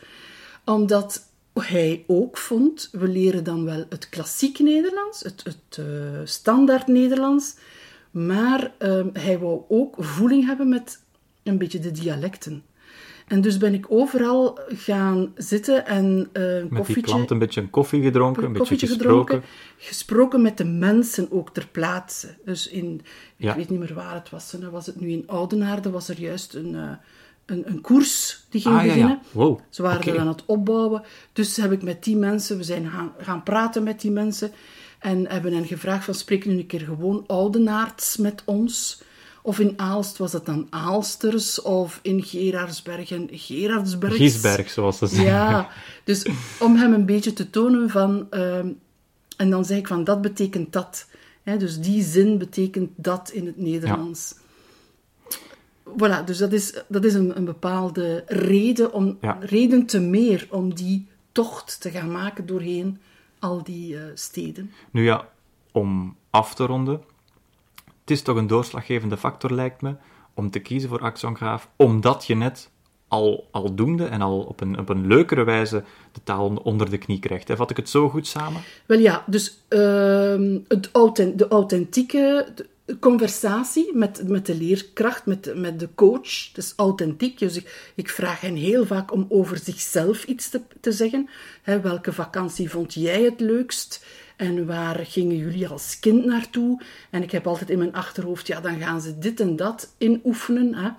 Omdat 0.65 1.27
hij 1.53 2.03
ook 2.07 2.37
vond, 2.37 2.89
we 2.91 3.07
leren 3.07 3.43
dan 3.43 3.65
wel 3.65 3.85
het 3.89 4.09
klassiek 4.09 4.59
Nederlands, 4.59 5.23
het, 5.23 5.43
het 5.43 5.77
eh, 5.77 5.85
standaard 6.23 6.87
Nederlands, 6.87 7.55
maar 8.11 8.73
ehm, 8.77 9.09
hij 9.13 9.39
wou 9.39 9.61
ook 9.67 9.95
voeling 9.97 10.45
hebben 10.45 10.69
met 10.69 10.99
een 11.43 11.57
beetje 11.57 11.79
de 11.79 11.91
dialecten. 11.91 12.63
En 13.29 13.41
dus 13.41 13.57
ben 13.57 13.73
ik 13.73 13.85
overal 13.89 14.59
gaan 14.69 15.31
zitten 15.35 15.85
en 15.85 16.29
een 16.33 16.61
Met 16.61 16.69
die 16.69 16.77
koffietje 16.77 17.01
klant 17.01 17.31
een 17.31 17.39
beetje 17.39 17.61
een 17.61 17.69
koffie 17.69 18.01
gedronken, 18.03 18.43
een 18.43 18.53
beetje 18.53 18.77
gesproken. 18.77 19.25
gedronken, 19.25 19.49
gesproken 19.77 20.41
met 20.41 20.57
de 20.57 20.65
mensen 20.65 21.31
ook 21.31 21.49
ter 21.53 21.67
plaatse. 21.71 22.27
Dus 22.45 22.67
in, 22.67 23.01
Ja. 23.35 23.49
ik 23.51 23.55
weet 23.57 23.69
niet 23.69 23.79
meer 23.79 23.93
waar 23.93 24.13
het 24.13 24.29
was, 24.29 24.55
was 24.71 24.85
het 24.85 24.99
nu 24.99 25.11
in 25.11 25.23
Oudenaarde, 25.27 25.89
was 25.89 26.09
er 26.09 26.19
juist 26.19 26.53
een, 26.53 26.75
eh, 26.75 26.91
een, 27.45 27.63
een 27.69 27.81
koers 27.81 28.45
die 28.49 28.61
ging 28.61 28.75
Ah, 28.75 28.81
ja, 28.81 28.87
ja. 28.87 28.93
beginnen. 28.93 29.21
Wow, 29.31 29.59
Ze 29.69 29.81
waren 29.81 30.13
er 30.13 30.19
aan 30.19 30.27
het 30.27 30.43
opbouwen. 30.45 31.01
Dus 31.33 31.57
heb 31.57 31.71
ik 31.71 31.81
met 31.83 32.03
die 32.03 32.17
mensen, 32.17 32.57
we 32.57 32.63
zijn 32.63 32.89
gaan, 32.89 33.11
gaan 33.17 33.43
praten 33.43 33.83
met 33.83 34.01
die 34.01 34.11
mensen 34.11 34.51
en 34.99 35.27
hebben 35.27 35.53
hen 35.53 35.65
gevraagd 35.65 36.05
van 36.05 36.13
spreek 36.13 36.45
nu 36.45 36.53
een 36.57 36.65
keer 36.67 36.79
gewoon 36.79 37.23
Oudenaards 37.27 38.17
met 38.17 38.41
ons. 38.45 39.01
Of 39.41 39.59
in 39.59 39.73
Aalst 39.79 40.17
was 40.17 40.33
het 40.33 40.45
dan 40.45 40.67
Aalsters, 40.69 41.61
of 41.61 41.99
in 42.01 42.23
Gerardsbergen 42.23 43.27
Gerardsbergs. 43.31 44.15
Giesberg, 44.17 44.69
zoals 44.69 44.97
ze 44.97 45.07
zeggen. 45.07 45.25
Ja, 45.25 45.69
dus 46.03 46.25
om 46.59 46.75
hem 46.75 46.93
een 46.93 47.05
beetje 47.05 47.33
te 47.33 47.49
tonen 47.49 47.89
van... 47.89 48.27
ehm, 48.29 48.69
en 49.37 49.49
dan 49.49 49.65
zeg 49.65 49.77
ik 49.77 49.87
van, 49.87 50.03
dat 50.03 50.21
betekent 50.21 50.73
dat. 50.73 51.07
Hè, 51.43 51.57
dus 51.57 51.79
die 51.79 52.03
zin 52.03 52.37
betekent 52.37 52.89
dat 52.95 53.29
in 53.29 53.45
het 53.45 53.57
Nederlands. 53.57 54.35
Voilà, 55.97 56.23
dus 56.25 56.37
dat 56.37 56.51
is, 56.53 56.73
dat 56.87 57.03
is 57.05 57.13
een, 57.13 57.37
een 57.37 57.45
bepaalde 57.45 58.23
reden, 58.27 58.93
om, 58.93 59.17
Ja. 59.21 59.37
reden 59.39 59.85
te 59.85 59.99
meer 59.99 60.47
om 60.49 60.73
die 60.73 61.07
tocht 61.31 61.81
te 61.81 61.89
gaan 61.89 62.11
maken 62.11 62.45
doorheen 62.45 62.97
al 63.39 63.63
die 63.63 63.97
eh, 63.97 64.03
steden. 64.13 64.71
Nu 64.91 65.03
ja, 65.03 65.27
om 65.71 66.15
af 66.29 66.55
te 66.55 66.65
ronden. 66.65 67.01
Het 68.09 68.17
is 68.17 68.23
toch 68.23 68.37
een 68.37 68.47
doorslaggevende 68.47 69.17
factor, 69.17 69.53
lijkt 69.53 69.81
me, 69.81 69.95
om 70.33 70.51
te 70.51 70.59
kiezen 70.59 70.89
voor 70.89 70.99
Accent 70.99 71.37
Graaf, 71.37 71.69
omdat 71.75 72.25
je 72.25 72.35
net 72.35 72.69
al, 73.07 73.47
al 73.51 73.75
doende 73.75 74.05
en 74.05 74.21
al 74.21 74.39
op 74.39 74.61
een, 74.61 74.79
op 74.79 74.89
een 74.89 75.07
leukere 75.07 75.43
wijze 75.43 75.83
de 76.11 76.19
taal 76.23 76.55
onder 76.63 76.89
de 76.89 76.97
knie 76.97 77.19
krijgt. 77.19 77.51
Vat 77.53 77.69
ik 77.69 77.77
het 77.77 77.89
zo 77.89 78.09
goed 78.09 78.27
samen? 78.27 78.61
Wel 78.85 78.99
ja, 78.99 79.23
dus 79.27 79.63
ehm, 79.67 80.57
het 80.67 80.89
authent- 80.91 81.37
de 81.37 81.47
authentieke 81.47 82.53
conversatie 82.99 83.91
met, 83.93 84.27
met 84.27 84.45
de 84.45 84.55
leerkracht, 84.55 85.25
met, 85.25 85.51
met 85.55 85.79
de 85.79 85.89
coach, 85.95 86.51
dat 86.53 86.63
is 86.63 86.73
authentiek. 86.75 87.39
Dus 87.39 87.57
ik, 87.57 87.91
ik 87.95 88.09
vraag 88.09 88.41
hen 88.41 88.55
heel 88.55 88.85
vaak 88.85 89.13
om 89.13 89.25
over 89.29 89.57
zichzelf 89.57 90.23
iets 90.23 90.49
te, 90.49 90.61
te 90.81 90.91
zeggen. 90.91 91.29
Hè, 91.61 91.81
welke 91.81 92.13
vakantie 92.13 92.69
vond 92.69 92.93
jij 92.93 93.21
het 93.21 93.39
leukst? 93.39 94.05
En 94.39 94.65
waar 94.65 94.95
gingen 95.05 95.35
jullie 95.37 95.67
als 95.67 95.99
kind 95.99 96.25
naartoe? 96.25 96.81
En 97.09 97.23
ik 97.23 97.31
heb 97.31 97.47
altijd 97.47 97.69
in 97.69 97.77
mijn 97.77 97.93
achterhoofd, 97.93 98.47
ja, 98.47 98.61
dan 98.61 98.79
gaan 98.79 99.01
ze 99.01 99.17
dit 99.19 99.39
en 99.39 99.55
dat 99.55 99.93
inoefenen. 99.97 100.75
Hè. 100.75 100.89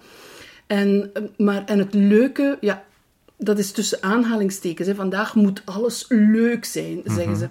En, 0.67 1.11
eh, 1.15 1.23
maar, 1.37 1.65
en 1.65 1.79
het 1.79 1.95
leuke, 1.95 2.59
ja, 2.61 2.85
dat 3.37 3.59
is 3.59 3.73
tussen 3.73 4.03
aanhalingstekens. 4.03 4.89
Hè. 4.89 4.95
Vandaag 4.95 5.35
moet 5.35 5.63
alles 5.65 6.05
leuk 6.09 6.65
zijn, 6.65 7.01
zeggen 7.05 7.37
ze. 7.37 7.49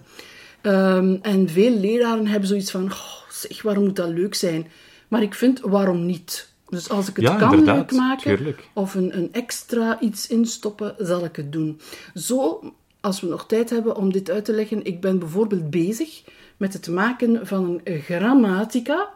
Ehm, 0.61 1.17
en 1.21 1.49
veel 1.49 1.71
leraren 1.79 2.27
hebben 2.27 2.47
zoiets 2.47 2.71
van, 2.71 2.83
"Oh, 2.85 3.29
zeg, 3.29 3.61
waarom 3.61 3.83
moet 3.83 3.95
dat 3.95 4.09
leuk 4.09 4.35
zijn? 4.35 4.67
Maar 5.07 5.21
ik 5.21 5.33
vind, 5.33 5.59
waarom 5.61 6.05
niet? 6.05 6.49
Dus 6.69 6.89
als 6.89 7.07
ik 7.09 7.15
het 7.15 7.25
Ja, 7.25 7.35
kan 7.35 7.63
leuk 7.63 7.91
maken, 7.91 8.35
tuurlijk. 8.37 8.67
of 8.73 8.93
een, 8.95 9.17
een 9.17 9.33
extra 9.33 9.99
iets 9.99 10.27
instoppen, 10.27 10.95
zal 10.97 11.23
ik 11.25 11.35
het 11.35 11.51
doen. 11.51 11.79
Zo, 12.15 12.61
als 13.01 13.21
we 13.21 13.27
nog 13.27 13.45
tijd 13.47 13.69
hebben 13.69 13.95
om 13.95 14.11
dit 14.11 14.29
uit 14.29 14.45
te 14.45 14.53
leggen, 14.53 14.83
ik 14.85 15.01
ben 15.01 15.19
bijvoorbeeld 15.19 15.69
bezig 15.69 16.21
met 16.57 16.73
het 16.73 16.87
maken 16.87 17.47
van 17.47 17.81
een 17.83 17.99
grammatica 18.01 19.09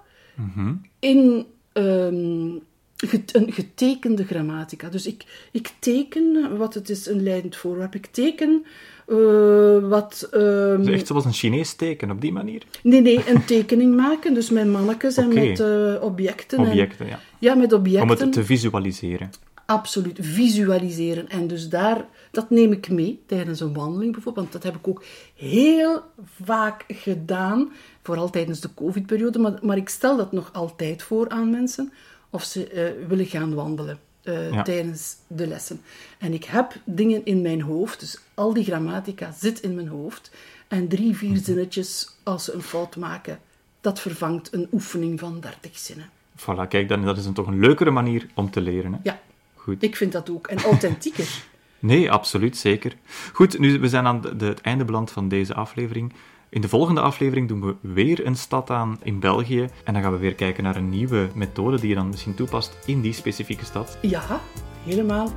in 0.99 1.45
ehm, 1.73 2.49
get- 2.97 3.35
een 3.35 3.51
getekende 3.51 4.25
grammatica. 4.25 4.89
Dus 4.89 5.05
ik, 5.07 5.23
ik 5.51 5.71
teken 5.79 6.57
wat 6.57 6.73
het 6.73 6.89
is, 6.89 7.05
een 7.05 7.23
leidend 7.23 7.55
voorwerp. 7.55 7.95
Ik 7.95 8.05
teken 8.05 8.65
eh, 9.07 9.79
wat... 9.89 10.27
ehm, 10.31 10.77
Dus 10.83 10.93
echt 10.95 11.07
zoals 11.07 11.25
een 11.25 11.33
Chinees 11.33 11.73
teken, 11.73 12.11
op 12.11 12.21
die 12.21 12.31
manier. 12.31 12.63
Nee, 12.83 13.01
nee, 13.01 13.29
een 13.29 13.45
tekening 13.53 13.95
maken. 13.95 14.33
Dus 14.33 14.49
met 14.49 14.67
mannetjes 14.67 15.17
en 15.17 15.25
Oké. 15.25 15.39
met 15.45 15.59
eh, 15.59 15.93
objecten. 16.03 16.57
en- 16.59 16.65
Objecten, 16.67 17.07
ja. 17.07 17.19
ja, 17.39 17.55
met 17.55 17.73
objecten. 17.73 18.01
Om 18.03 18.09
het 18.09 18.33
te 18.33 18.43
visualiseren. 18.43 19.29
absoluut 19.65 20.17
visualiseren. 20.21 21.29
En 21.29 21.47
dus 21.47 21.69
daar, 21.69 22.05
dat 22.33 22.49
neem 22.49 22.71
ik 22.71 22.89
mee 22.89 23.23
tijdens 23.25 23.59
een 23.59 23.73
wandeling 23.73 24.11
bijvoorbeeld. 24.11 24.51
Want 24.51 24.63
dat 24.63 24.71
heb 24.71 24.81
ik 24.81 24.87
ook 24.87 25.03
heel 25.35 26.01
vaak 26.43 26.83
gedaan, 26.87 27.71
vooral 28.03 28.29
tijdens 28.29 28.59
de 28.59 28.73
COVID-periode. 28.73 29.39
Maar, 29.39 29.59
maar 29.61 29.77
ik 29.77 29.89
stel 29.89 30.17
dat 30.17 30.31
nog 30.31 30.53
altijd 30.53 31.03
voor 31.03 31.29
aan 31.29 31.49
mensen 31.49 31.93
of 32.29 32.43
ze 32.43 32.67
eh, 32.67 33.07
willen 33.07 33.25
gaan 33.25 33.53
wandelen. 33.53 33.99
Uh, 34.23 34.61
tijdens 34.61 35.15
de 35.27 35.47
lessen. 35.47 35.81
En 36.17 36.33
ik 36.33 36.43
heb 36.43 36.75
dingen 36.83 37.25
in 37.25 37.41
mijn 37.41 37.61
hoofd, 37.61 37.99
dus 37.99 38.19
al 38.33 38.53
die 38.53 38.63
grammatica 38.63 39.31
zit 39.31 39.61
in 39.61 39.75
mijn 39.75 39.87
hoofd. 39.87 40.31
En 40.67 40.87
drie, 40.87 41.17
vier 41.17 41.29
mhm. 41.29 41.43
zinnetjes 41.43 42.15
als 42.23 42.43
ze 42.43 42.53
een 42.53 42.61
fout 42.61 42.95
maken, 42.95 43.39
dat 43.81 43.99
vervangt 43.99 44.53
een 44.53 44.67
oefening 44.71 45.19
van 45.19 45.39
dertig 45.39 45.77
zinnen. 45.77 46.09
Voilà, 46.37 46.67
kijk, 46.69 46.89
dan, 46.89 47.05
dat 47.05 47.17
is 47.17 47.25
een 47.25 47.33
toch 47.33 47.47
een 47.47 47.59
leukere 47.59 47.91
manier 47.91 48.27
om 48.33 48.51
te 48.51 48.61
leren. 48.61 48.93
Hè? 48.93 48.99
Ja, 49.03 49.21
Goed. 49.55 49.83
ik 49.83 49.95
vind 49.95 50.11
dat 50.11 50.29
ook. 50.29 50.47
En 50.47 50.57
authentieker. 50.57 51.43
nee, 51.83 52.11
absoluut, 52.11 52.57
zeker. 52.57 52.95
Goed, 53.33 53.59
nu, 53.59 53.79
we 53.79 53.89
zijn 53.89 54.05
aan 54.05 54.21
de, 54.21 54.45
het 54.45 54.61
einde 54.61 54.85
beland 54.85 55.11
van 55.11 55.27
deze 55.27 55.53
aflevering. 55.53 56.13
In 56.49 56.61
de 56.61 56.69
volgende 56.69 57.01
aflevering 57.01 57.47
doen 57.47 57.61
we 57.61 57.75
weer 57.81 58.25
een 58.25 58.35
stad 58.35 58.69
aan 58.69 58.99
in 59.03 59.19
België. 59.19 59.67
En 59.83 59.93
dan 59.93 60.01
gaan 60.01 60.11
we 60.11 60.17
weer 60.17 60.35
kijken 60.35 60.63
naar 60.63 60.75
een 60.75 60.89
nieuwe 60.89 61.29
methode 61.33 61.79
die 61.79 61.89
je 61.89 61.95
dan 61.95 62.07
misschien 62.07 62.35
toepast 62.35 62.77
in 62.85 63.01
die 63.01 63.13
specifieke 63.13 63.65
stad. 63.65 63.97
Ja, 64.01 64.41
helemaal. 64.83 65.31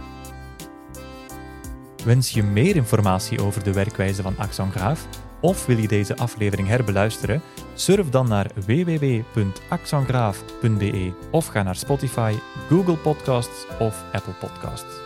Wens 2.04 2.30
je 2.30 2.42
meer 2.42 2.76
informatie 2.76 3.42
over 3.42 3.64
de 3.64 3.72
werkwijze 3.72 4.22
van 4.22 4.38
Axon 4.38 4.70
Graaf? 4.70 5.08
Of 5.40 5.66
wil 5.66 5.78
je 5.78 5.88
deze 5.88 6.16
aflevering 6.16 6.68
herbeluisteren? 6.68 7.42
Surf 7.74 8.08
dan 8.08 8.28
naar 8.28 8.50
www.axongraaf.be 8.66 11.12
of 11.30 11.46
ga 11.46 11.62
naar 11.62 11.76
Spotify, 11.76 12.34
Google 12.68 12.96
Podcasts 12.96 13.66
of 13.78 14.04
Apple 14.12 14.34
Podcasts. 14.40 15.05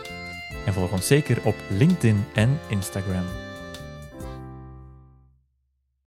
En 0.65 0.73
volg 0.73 0.91
ons 0.91 1.07
zeker 1.07 1.37
op 1.43 1.55
LinkedIn 1.69 2.25
en 2.33 2.59
Instagram. 2.69 3.50